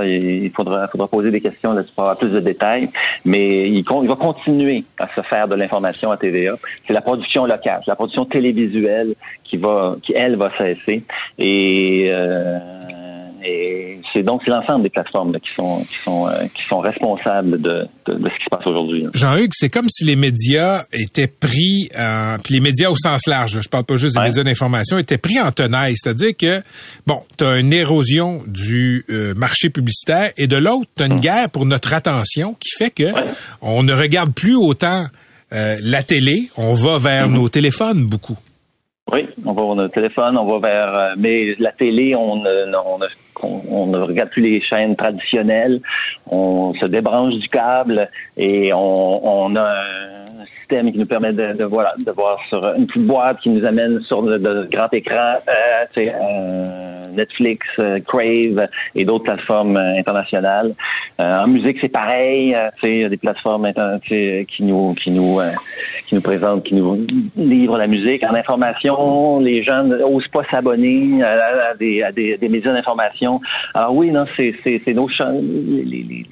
[0.04, 2.90] Il faudra, faudra poser des questions là-dessus pour avoir plus de détails.
[3.26, 6.56] Mais il, il va continuer à se faire de l'information à TVA.
[6.86, 9.14] C'est la production locale, la production télévisuelle
[9.44, 11.04] qui va, qui elle va cesser.
[11.38, 12.60] Et, euh,
[13.50, 16.80] et c'est donc c'est l'ensemble des plateformes là, qui sont qui sont euh, qui sont
[16.80, 19.06] responsables de, de, de ce qui se passe aujourd'hui.
[19.14, 23.56] Jean-Hugues, c'est comme si les médias étaient pris, en, puis les médias au sens large,
[23.56, 24.28] là, je parle pas juste des Ouais.
[24.28, 25.94] médias d'information, étaient pris en tenaille.
[25.96, 26.62] C'est-à-dire que,
[27.06, 31.20] bon, tu as une érosion du euh, marché publicitaire et de l'autre, tu as une
[31.20, 33.32] guerre pour notre attention qui fait que Ouais.
[33.62, 35.06] on ne regarde plus autant
[35.54, 38.38] euh, la télé, on va vers nos téléphones beaucoup.
[39.14, 43.00] Oui, on va vers notre téléphone, on va vers euh, mais la télé, on on,
[43.44, 45.80] on- on ne regarde plus les chaînes traditionnelles,
[46.30, 49.74] on se débranche du câble et on, on a
[50.60, 53.66] système qui nous permet de, de voilà de voir sur une petite boîte qui nous
[53.66, 59.98] amène sur le, le grand écran, euh, euh, Netflix, euh, Crave et d'autres plateformes euh,
[59.98, 60.74] internationales.
[61.20, 63.72] En musique, c'est pareil, il y a des plateformes
[64.08, 65.40] qui nous qui nous
[66.06, 68.24] qui nous présentent, qui nous livrent la musique.
[68.24, 73.42] En information, les gens n'osent pas s'abonner à, à des, à des, médias d'information.
[73.74, 75.10] Alors oui, non, c'est c'est nos
[75.42, 76.26] les- les-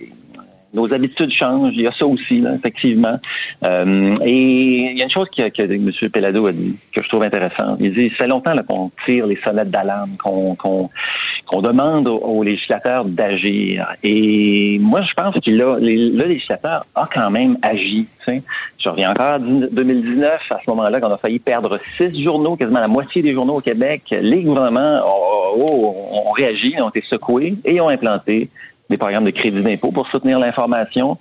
[0.76, 1.74] nos habitudes changent.
[1.76, 3.18] Il y a ça aussi, là, effectivement.
[3.64, 5.92] Euh, et il y a une chose que, que M.
[6.12, 7.78] Pellado a dit que je trouve intéressante.
[7.80, 13.88] Il dit, fait longtemps qu'on tire les sonnettes d'alarme, qu'on demande aux, législateurs d'agir.
[14.04, 18.06] Et moi, je pense que là, le législateur a quand même agi.
[18.28, 22.80] Je reviens encore à 2019, à ce moment-là, qu'on a failli perdre six journaux, quasiment
[22.80, 24.04] la moitié des journaux au Québec.
[24.12, 25.96] Les gouvernements ont, ont-
[26.28, 28.50] ont réagi, ont été secoués et ont implanté
[28.90, 31.18] des programmes de crédit d'impôt pour soutenir l'information,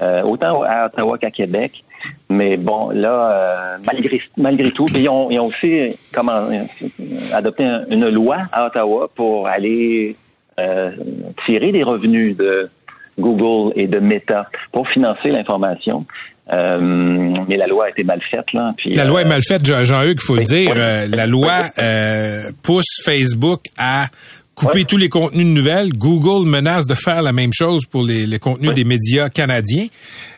[0.00, 1.82] euh, autant à Ottawa qu'à Québec.
[2.30, 6.62] Mais bon, là, euh, malgré malgré tout, puis ils ont, ils ont aussi comment, euh,
[7.34, 10.16] adopté un- une loi à Ottawa pour aller
[10.58, 10.90] euh,
[11.46, 12.68] tirer des revenus de
[13.18, 16.06] Google et de Meta pour financer l'information.
[16.52, 16.78] Euh,
[17.48, 18.74] mais la loi a été mal faite, là.
[18.76, 20.72] Puis, La loi est euh, mal faite, Jean- Jean-Hugues, il faut le oui, dire.
[20.74, 20.80] oui.
[20.80, 24.06] Euh, la loi euh, pousse Facebook à
[24.60, 24.84] couper Ouais.
[24.84, 25.92] tous les contenus de nouvelles.
[25.92, 29.86] Google menace de faire la même chose pour les, les contenus des médias canadiens.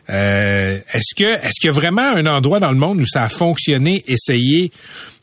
[0.09, 3.23] Euh, est-ce que est-ce qu'il y a vraiment un endroit dans le monde où ça
[3.23, 4.71] a fonctionné, essayer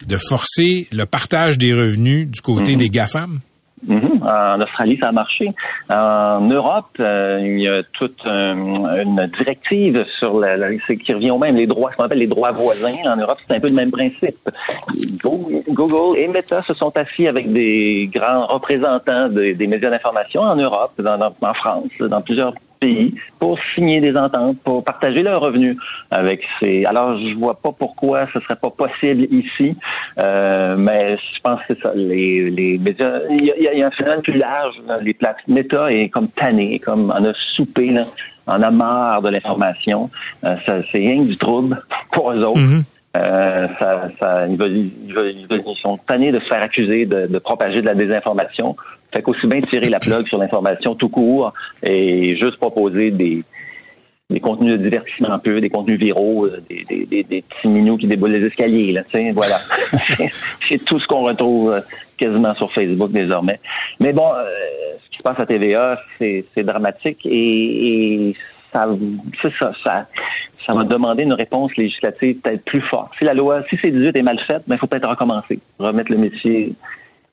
[0.07, 3.41] de forcer le partage des revenus du côté des GAFAM?
[3.87, 4.21] Mhm.
[4.23, 5.53] En Australie, ça a marché.
[5.89, 11.39] En Europe, euh, il y a toute euh, une directive sur la, qui revient au
[11.39, 12.95] même les droits, ce qu'on appelle les droits voisins.
[13.07, 14.37] En Europe, c'est un peu le même principe.
[15.23, 20.43] Go- Google et Meta se sont assis avec des grands représentants des- des médias d'information
[20.43, 25.23] en Europe, dans, dans- en France, dans plusieurs pays pour signer des ententes, pour partager
[25.23, 25.77] leurs revenus
[26.11, 26.85] avec ces.
[26.87, 29.77] Alors, je vois pas pourquoi ce serait pas possible ici,
[30.19, 31.93] euh, mais je pense que c'est ça.
[31.95, 34.75] Les, les médias, il y, a, il y a- un phénomène plus large.
[34.87, 34.99] là.
[35.03, 38.05] Les places Meta est comme tanné, comme on a soupé, là,
[38.47, 40.11] on a marre de l'information.
[40.45, 42.59] Euh, ça, c'est rien que du trouble pour eux autres.
[42.61, 42.85] Mhm.
[43.17, 46.63] Euh, ça, ça, ils, veulent, ils, veulent- ils veulent- ils sont tannés de se faire
[46.63, 48.77] accuser de, de propager de la désinformation.
[49.13, 51.53] Fait qu'aussi bien tirer la plug sur l'information tout court
[51.83, 53.43] et juste proposer des,
[54.31, 57.97] des contenus de divertissement peu, des contenus viraux, euh, des, des, des, des petits minous
[57.97, 58.93] qui déboulent les escaliers.
[58.93, 59.57] Là, tu voilà.
[60.17, 60.29] C'est-
[60.69, 61.81] C'est tout ce qu'on retrouve euh,
[62.17, 63.59] quasiment sur Facebook désormais.
[63.99, 64.45] Mais bon, euh,
[65.05, 68.37] ce qui se passe à TVA, c'est c'est dramatique et, et
[68.73, 68.87] ça,
[69.43, 70.07] c'est ça, ça,
[70.65, 73.11] ça va demander une réponse législative peut-être plus forte.
[73.19, 76.19] Si la loi, si C18 est mal faite, ben, il faut peut-être recommencer, remettre le
[76.19, 76.73] métier,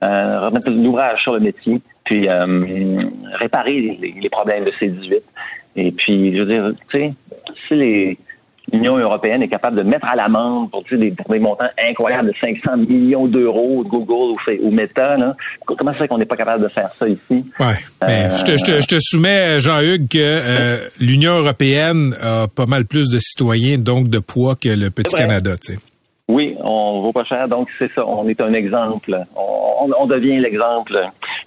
[0.02, 2.28] remettre l'ouvrage sur le métier, puis
[3.34, 5.22] réparer les, problèmes de C18.
[5.76, 7.14] Et puis, je veux dire, tu sais,
[7.68, 8.18] si les
[8.72, 12.34] l'Union européenne est capable de mettre à l'amende pour, des, pour des montants incroyables de
[12.40, 15.18] 500 millions d'euros de Google ou, Meta.
[15.18, 15.36] Là.
[15.66, 17.46] Comment ça fait qu'on n'est pas capable de faire ça ici?
[17.60, 17.78] Ouais.
[18.02, 22.66] Ben, je, te, je, te, je, te, soumets, Jean-Hugues, que euh, l'Union européenne a pas
[22.66, 25.56] mal plus de citoyens, donc de poids que le petit Canada.
[25.58, 25.80] Tu sais.
[26.30, 28.06] Oui, on vaut pas cher, donc c'est ça.
[28.06, 29.18] On est un exemple.
[29.36, 31.00] On, on devient l'exemple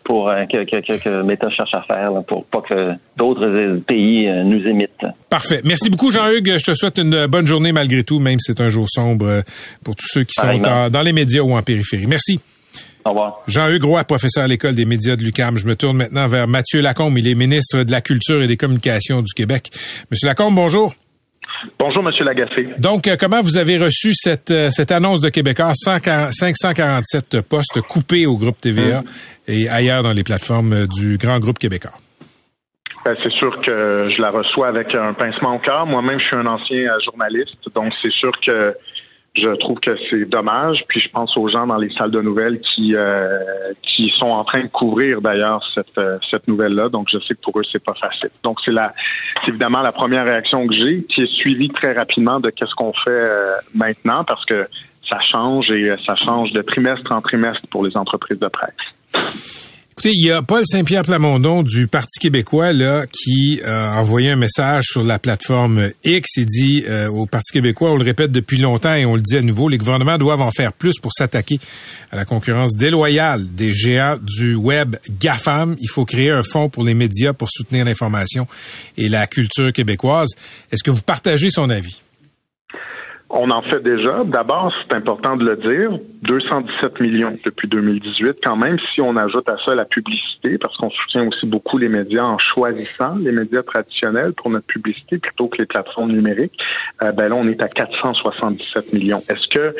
[0.04, 4.42] pour euh, que, que, que, Meta cherche à faire pour pas que d'autres pays euh,
[4.42, 5.06] nous imitent.
[5.28, 5.60] Parfait.
[5.64, 6.56] Merci beaucoup, Jean-Hugues.
[6.58, 9.42] Je te souhaite une bonne journée malgré tout, même si c'est un jour sombre euh,
[9.84, 10.58] pour tous ceux qui sont
[10.90, 12.06] dans les médias ou en périphérie.
[12.06, 12.40] Merci.
[13.04, 13.40] Au revoir.
[13.46, 15.58] Jean-Hugues Roy, professeur à l'École des médias de l'UQAM.
[15.58, 17.18] Je me tourne maintenant vers Mathieu Lacombe.
[17.18, 19.70] Il est ministre de la Culture et des Communications du Québec.
[20.10, 20.94] Monsieur Lacombe, bonjour.
[21.78, 22.68] Bonjour, Monsieur Lagacé.
[22.78, 28.26] Donc, euh, comment vous avez reçu cette, euh, cette annonce de Québécois, 547 postes coupés
[28.26, 29.02] au groupe TVA
[29.46, 31.92] et ailleurs dans les plateformes euh, du grand groupe québécois?
[33.04, 35.86] Ben, c'est sûr que je la reçois avec un pincement au cœur.
[35.86, 38.74] Moi-même, je suis un ancien journaliste, donc c'est sûr que
[39.40, 40.84] je trouve que c'est dommage.
[40.88, 43.38] Puis je pense aux gens dans les salles de nouvelles qui euh,
[43.82, 46.88] qui sont en train de couvrir d'ailleurs cette euh, cette nouvelle-là.
[46.88, 48.30] Donc je sais que pour eux c'est pas facile.
[48.42, 48.94] Donc c'est la
[49.44, 52.92] c'est évidemment la première réaction que j'ai, qui est suivie très rapidement de qu'est-ce qu'on
[52.92, 54.66] fait euh, maintenant parce que
[55.02, 59.59] ça change et ça change de trimestre en trimestre pour les entreprises de presse.
[60.00, 64.36] Écoutez, il y a Paul Saint-Pierre Plamondon du Parti québécois là qui a envoyé un
[64.36, 66.38] message sur la plateforme X.
[66.38, 69.36] Il dit euh, au Parti québécois, on le répète depuis longtemps et on le dit
[69.36, 71.60] à nouveau, les gouvernements doivent en faire plus pour s'attaquer
[72.10, 75.76] à la concurrence déloyale des géants du web GAFAM.
[75.78, 78.46] Il faut créer un fonds pour les médias pour soutenir l'information
[78.96, 80.30] et la culture québécoise.
[80.72, 82.00] Est-ce que vous partagez son avis?
[83.32, 84.24] On en fait déjà.
[84.24, 85.90] D'abord, c'est important de le dire,
[86.22, 90.90] 217 millions depuis 2018 quand même, si on ajoute à ça la publicité, parce qu'on
[90.90, 95.58] soutient aussi beaucoup les médias en choisissant les médias traditionnels pour notre publicité plutôt que
[95.58, 96.58] les plateformes numériques,
[97.02, 99.22] euh, ben là, on est à 477 millions.
[99.28, 99.76] Est-ce que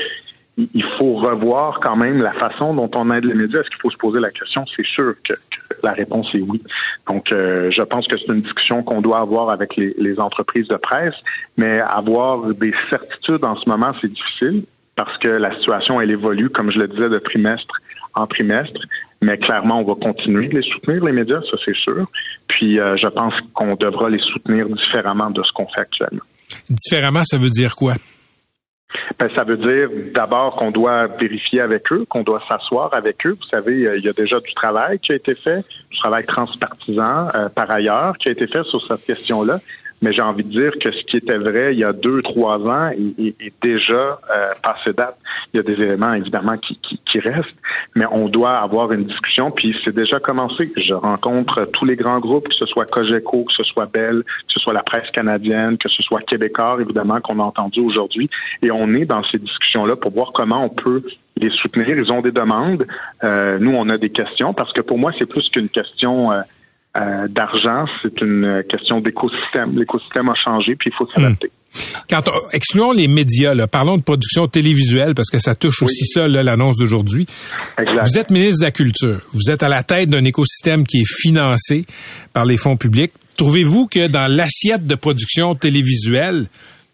[0.75, 3.61] il faut revoir quand même la façon dont on aide les médias.
[3.61, 4.65] Est-ce qu'il faut se poser la question?
[4.75, 5.35] C'est sûr que,
[5.83, 6.63] la réponse est oui.
[7.09, 10.77] Donc, euh, je pense que c'est une discussion qu'on doit avoir avec les, entreprises de
[10.77, 11.15] presse,
[11.57, 14.65] mais avoir des certitudes en ce moment, c'est difficile
[14.97, 17.75] parce que la situation, elle évolue, comme je le disais, de trimestre
[18.15, 18.81] en trimestre.
[19.23, 22.07] Mais clairement, on va continuer de les soutenir, les médias, ça c'est sûr.
[22.49, 26.25] Puis, euh, je pense qu'on devra les soutenir différemment de ce qu'on fait actuellement.
[26.69, 27.95] Différemment, ça veut dire quoi?
[29.19, 33.37] Ben, ça veut dire d'abord qu'on doit vérifier avec eux, qu'on doit s'asseoir avec eux.
[33.39, 36.25] Vous savez, euh, il y a déjà du travail qui a été fait, du travail
[36.25, 39.61] transpartisan euh, par ailleurs qui a été fait sur cette question-là
[40.03, 42.59] mais j'ai envie de dire que ce qui était vrai il y a deux, trois
[42.69, 45.17] ans est, déjà euh, passé date.
[45.53, 47.57] Il y a des éléments évidemment qui, qui, restent,
[47.95, 50.73] mais on doit avoir une discussion, puis c'est déjà commencé.
[50.77, 54.53] Je rencontre tous les grands groupes, que ce soit Cogeco, que ce soit Bell, que
[54.53, 58.31] ce soit la presse canadienne, que ce soit Québécois, évidemment, qu'on a entendu aujourd'hui,
[58.63, 61.03] et on est dans ces discussions-là pour voir comment on peut
[61.37, 61.91] les soutenir.
[61.91, 62.87] Ils ont des demandes.
[63.25, 66.33] Euh, nous, on a des questions, parce que pour moi, c'est plus qu'une question...
[66.33, 66.41] Euh,
[66.97, 69.77] euh, d'argent, c'est une question d'écosystème.
[69.77, 71.47] L'écosystème a changé, puis il faut s'adapter.
[71.47, 71.51] Hmm.
[72.09, 76.27] Quand excluons les médias, là, parlons de production télévisuelle parce que ça touche aussi ça
[76.27, 77.27] l'annonce d'aujourd'hui.
[77.79, 81.09] Vous êtes ministre de la Culture, vous êtes à la tête d'un écosystème qui est
[81.09, 81.87] financé
[82.33, 83.13] par les fonds publics.
[83.37, 86.47] Trouvez-vous que dans l'assiette de production télévisuelle,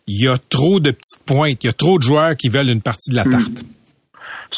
[0.06, 2.68] il y a trop de petites pointes, il y a trop de joueurs qui veulent
[2.68, 3.30] une partie de la hmm.
[3.30, 3.64] tarte?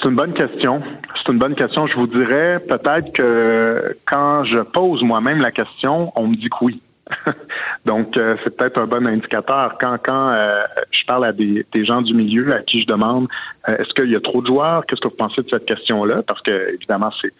[0.00, 0.80] C'est une bonne question.
[1.16, 1.86] C'est une bonne question.
[1.86, 6.64] Je vous dirais peut-être que quand je pose moi-même la question, on me dit que
[6.64, 6.80] oui.
[7.86, 9.76] Donc, euh, c'est peut-être un bon indicateur.
[9.80, 13.28] Quand, quand euh, je parle à des, gens du milieu à qui je demande
[13.68, 16.22] euh, est-ce qu'il y a trop de joueurs, qu'est-ce que vous pensez de cette question-là?
[16.22, 17.32] Parce que, évidemment, c'est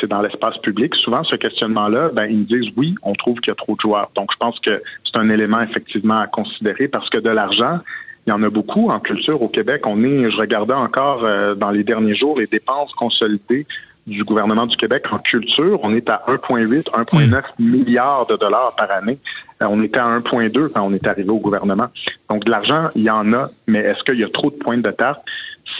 [0.00, 0.94] c'est dans l'espace public.
[0.94, 3.80] Souvent, ce questionnement-là, ben, ils me disent oui, on trouve qu'il y a trop de
[3.80, 4.10] joueurs.
[4.14, 7.80] Donc, je pense que c'est un élément effectivement à considérer parce que de l'argent,
[8.28, 9.86] il y en a beaucoup en culture au Québec.
[9.86, 13.66] On est, je regardais encore euh, dans les derniers jours les dépenses consolidées
[14.06, 15.80] du gouvernement du Québec en culture.
[15.82, 19.18] On est à 1,8, 1,9 milliards de dollars par année.
[19.62, 21.86] Euh, on était à 1,2 quand on est arrivé au gouvernement.
[22.28, 24.76] Donc de l'argent, il y en a, mais est-ce qu'il y a trop de points
[24.76, 25.22] de tarte?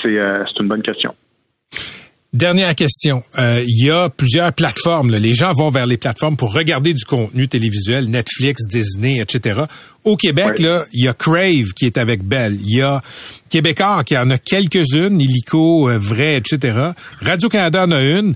[0.03, 1.15] C'est euh, une bonne question.
[2.35, 3.23] Dernière question.
[3.39, 5.17] Euh, il y a plusieurs plateformes.
[5.17, 9.63] Les gens vont vers les plateformes pour regarder du contenu télévisuel, Netflix, Disney, etc.
[10.05, 12.59] Au Québec, là, il y a Crave qui est avec Bell.
[12.61, 13.01] Il y a
[13.49, 16.91] Québécois qui en a quelques-unes, Illico, euh, Vrai, etc.
[17.23, 18.35] Radio-Canada en a une.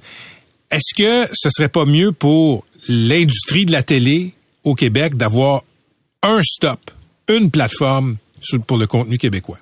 [0.71, 4.33] Est-ce que ce serait pas mieux pour l'industrie de la télé
[4.65, 5.65] au Québec d'avoir
[6.23, 6.81] un stop,
[7.29, 8.17] une plateforme
[8.67, 9.59] pour le contenu québécois?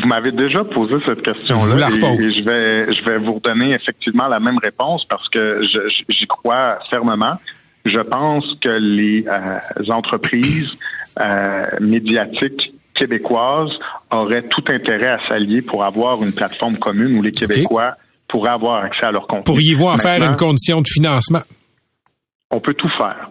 [0.00, 4.38] Vous m'avez déjà posé cette question-là et, je vais je vais vous redonner effectivement la
[4.38, 5.60] même réponse parce que
[6.08, 7.36] j'y crois fermement.
[7.84, 10.70] Je pense que les euh, entreprises
[11.20, 13.70] euh, médiatiques québécoises
[14.10, 17.92] auraient tout intérêt à s'allier pour avoir une plateforme commune où les Québécois
[18.28, 19.44] pourraient avoir accès à leur contenu.
[19.44, 21.42] Pourriez-vous en faire une condition de financement?
[22.50, 23.28] on peut tout faire.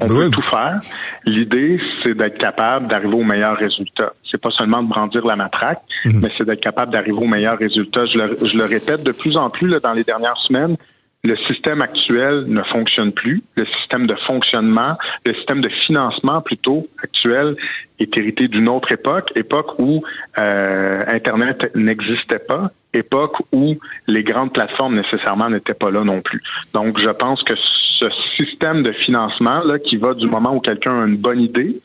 [0.00, 0.30] On Ben peut oui.
[0.30, 0.80] tout faire.
[1.24, 4.12] L'idée, c'est d'être capable d'arriver au meilleur résultat.
[4.30, 6.20] C'est pas seulement de brandir la matraque, Mhm.
[6.22, 8.06] mais c'est d'être capable d'arriver au meilleur résultat.
[8.06, 10.76] Je le, je le répète de plus en plus là, dans les dernières semaines.
[11.24, 13.42] Le système actuel ne fonctionne plus.
[13.56, 14.96] Le système de fonctionnement,
[15.26, 17.56] le système de financement plutôt actuel
[17.98, 20.04] est hérité d'une autre époque, époque où
[20.38, 26.40] euh, Internet n'existait pas, époque où les grandes plateformes nécessairement n'étaient pas là non plus.
[26.72, 28.06] Donc, je pense que ce
[28.36, 31.80] système de financement là, qui va du moment où quelqu'un a une bonne idée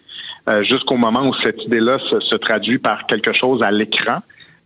[0.47, 4.17] euh, jusqu'au moment où cette idée-là se, se traduit par quelque chose à l'écran,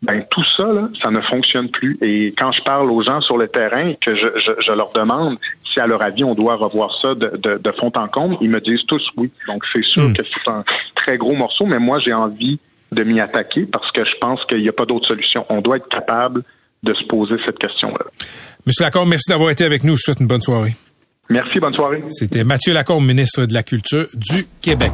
[0.02, 1.98] ben tout ça, là, ça ne fonctionne plus.
[2.02, 4.91] Et quand je parle aux gens sur le terrain et que je, je, je leur
[4.93, 5.38] demande
[5.72, 8.50] si à leur avis on doit revoir ça de, de, de fond en comble, ils
[8.50, 9.32] me disent tous oui.
[9.48, 10.64] Donc c'est sûr que c'est un
[10.95, 12.60] très gros morceau, mais moi j'ai envie
[12.91, 15.45] de m'y attaquer parce que je pense qu'il n'y a pas d'autre solution.
[15.50, 16.43] On doit être capable
[16.84, 18.06] de se poser cette question-là.
[18.66, 19.95] Monsieur Lacombe, merci d'avoir été avec nous.
[19.95, 20.76] Je vous souhaite une bonne soirée.
[21.30, 22.04] Merci, bonne soirée.
[22.10, 24.91] C'était Mathieu Lacombe, ministre de la Culture du Québec.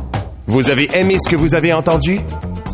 [0.48, 2.20] Vous avez aimé ce que vous avez entendu?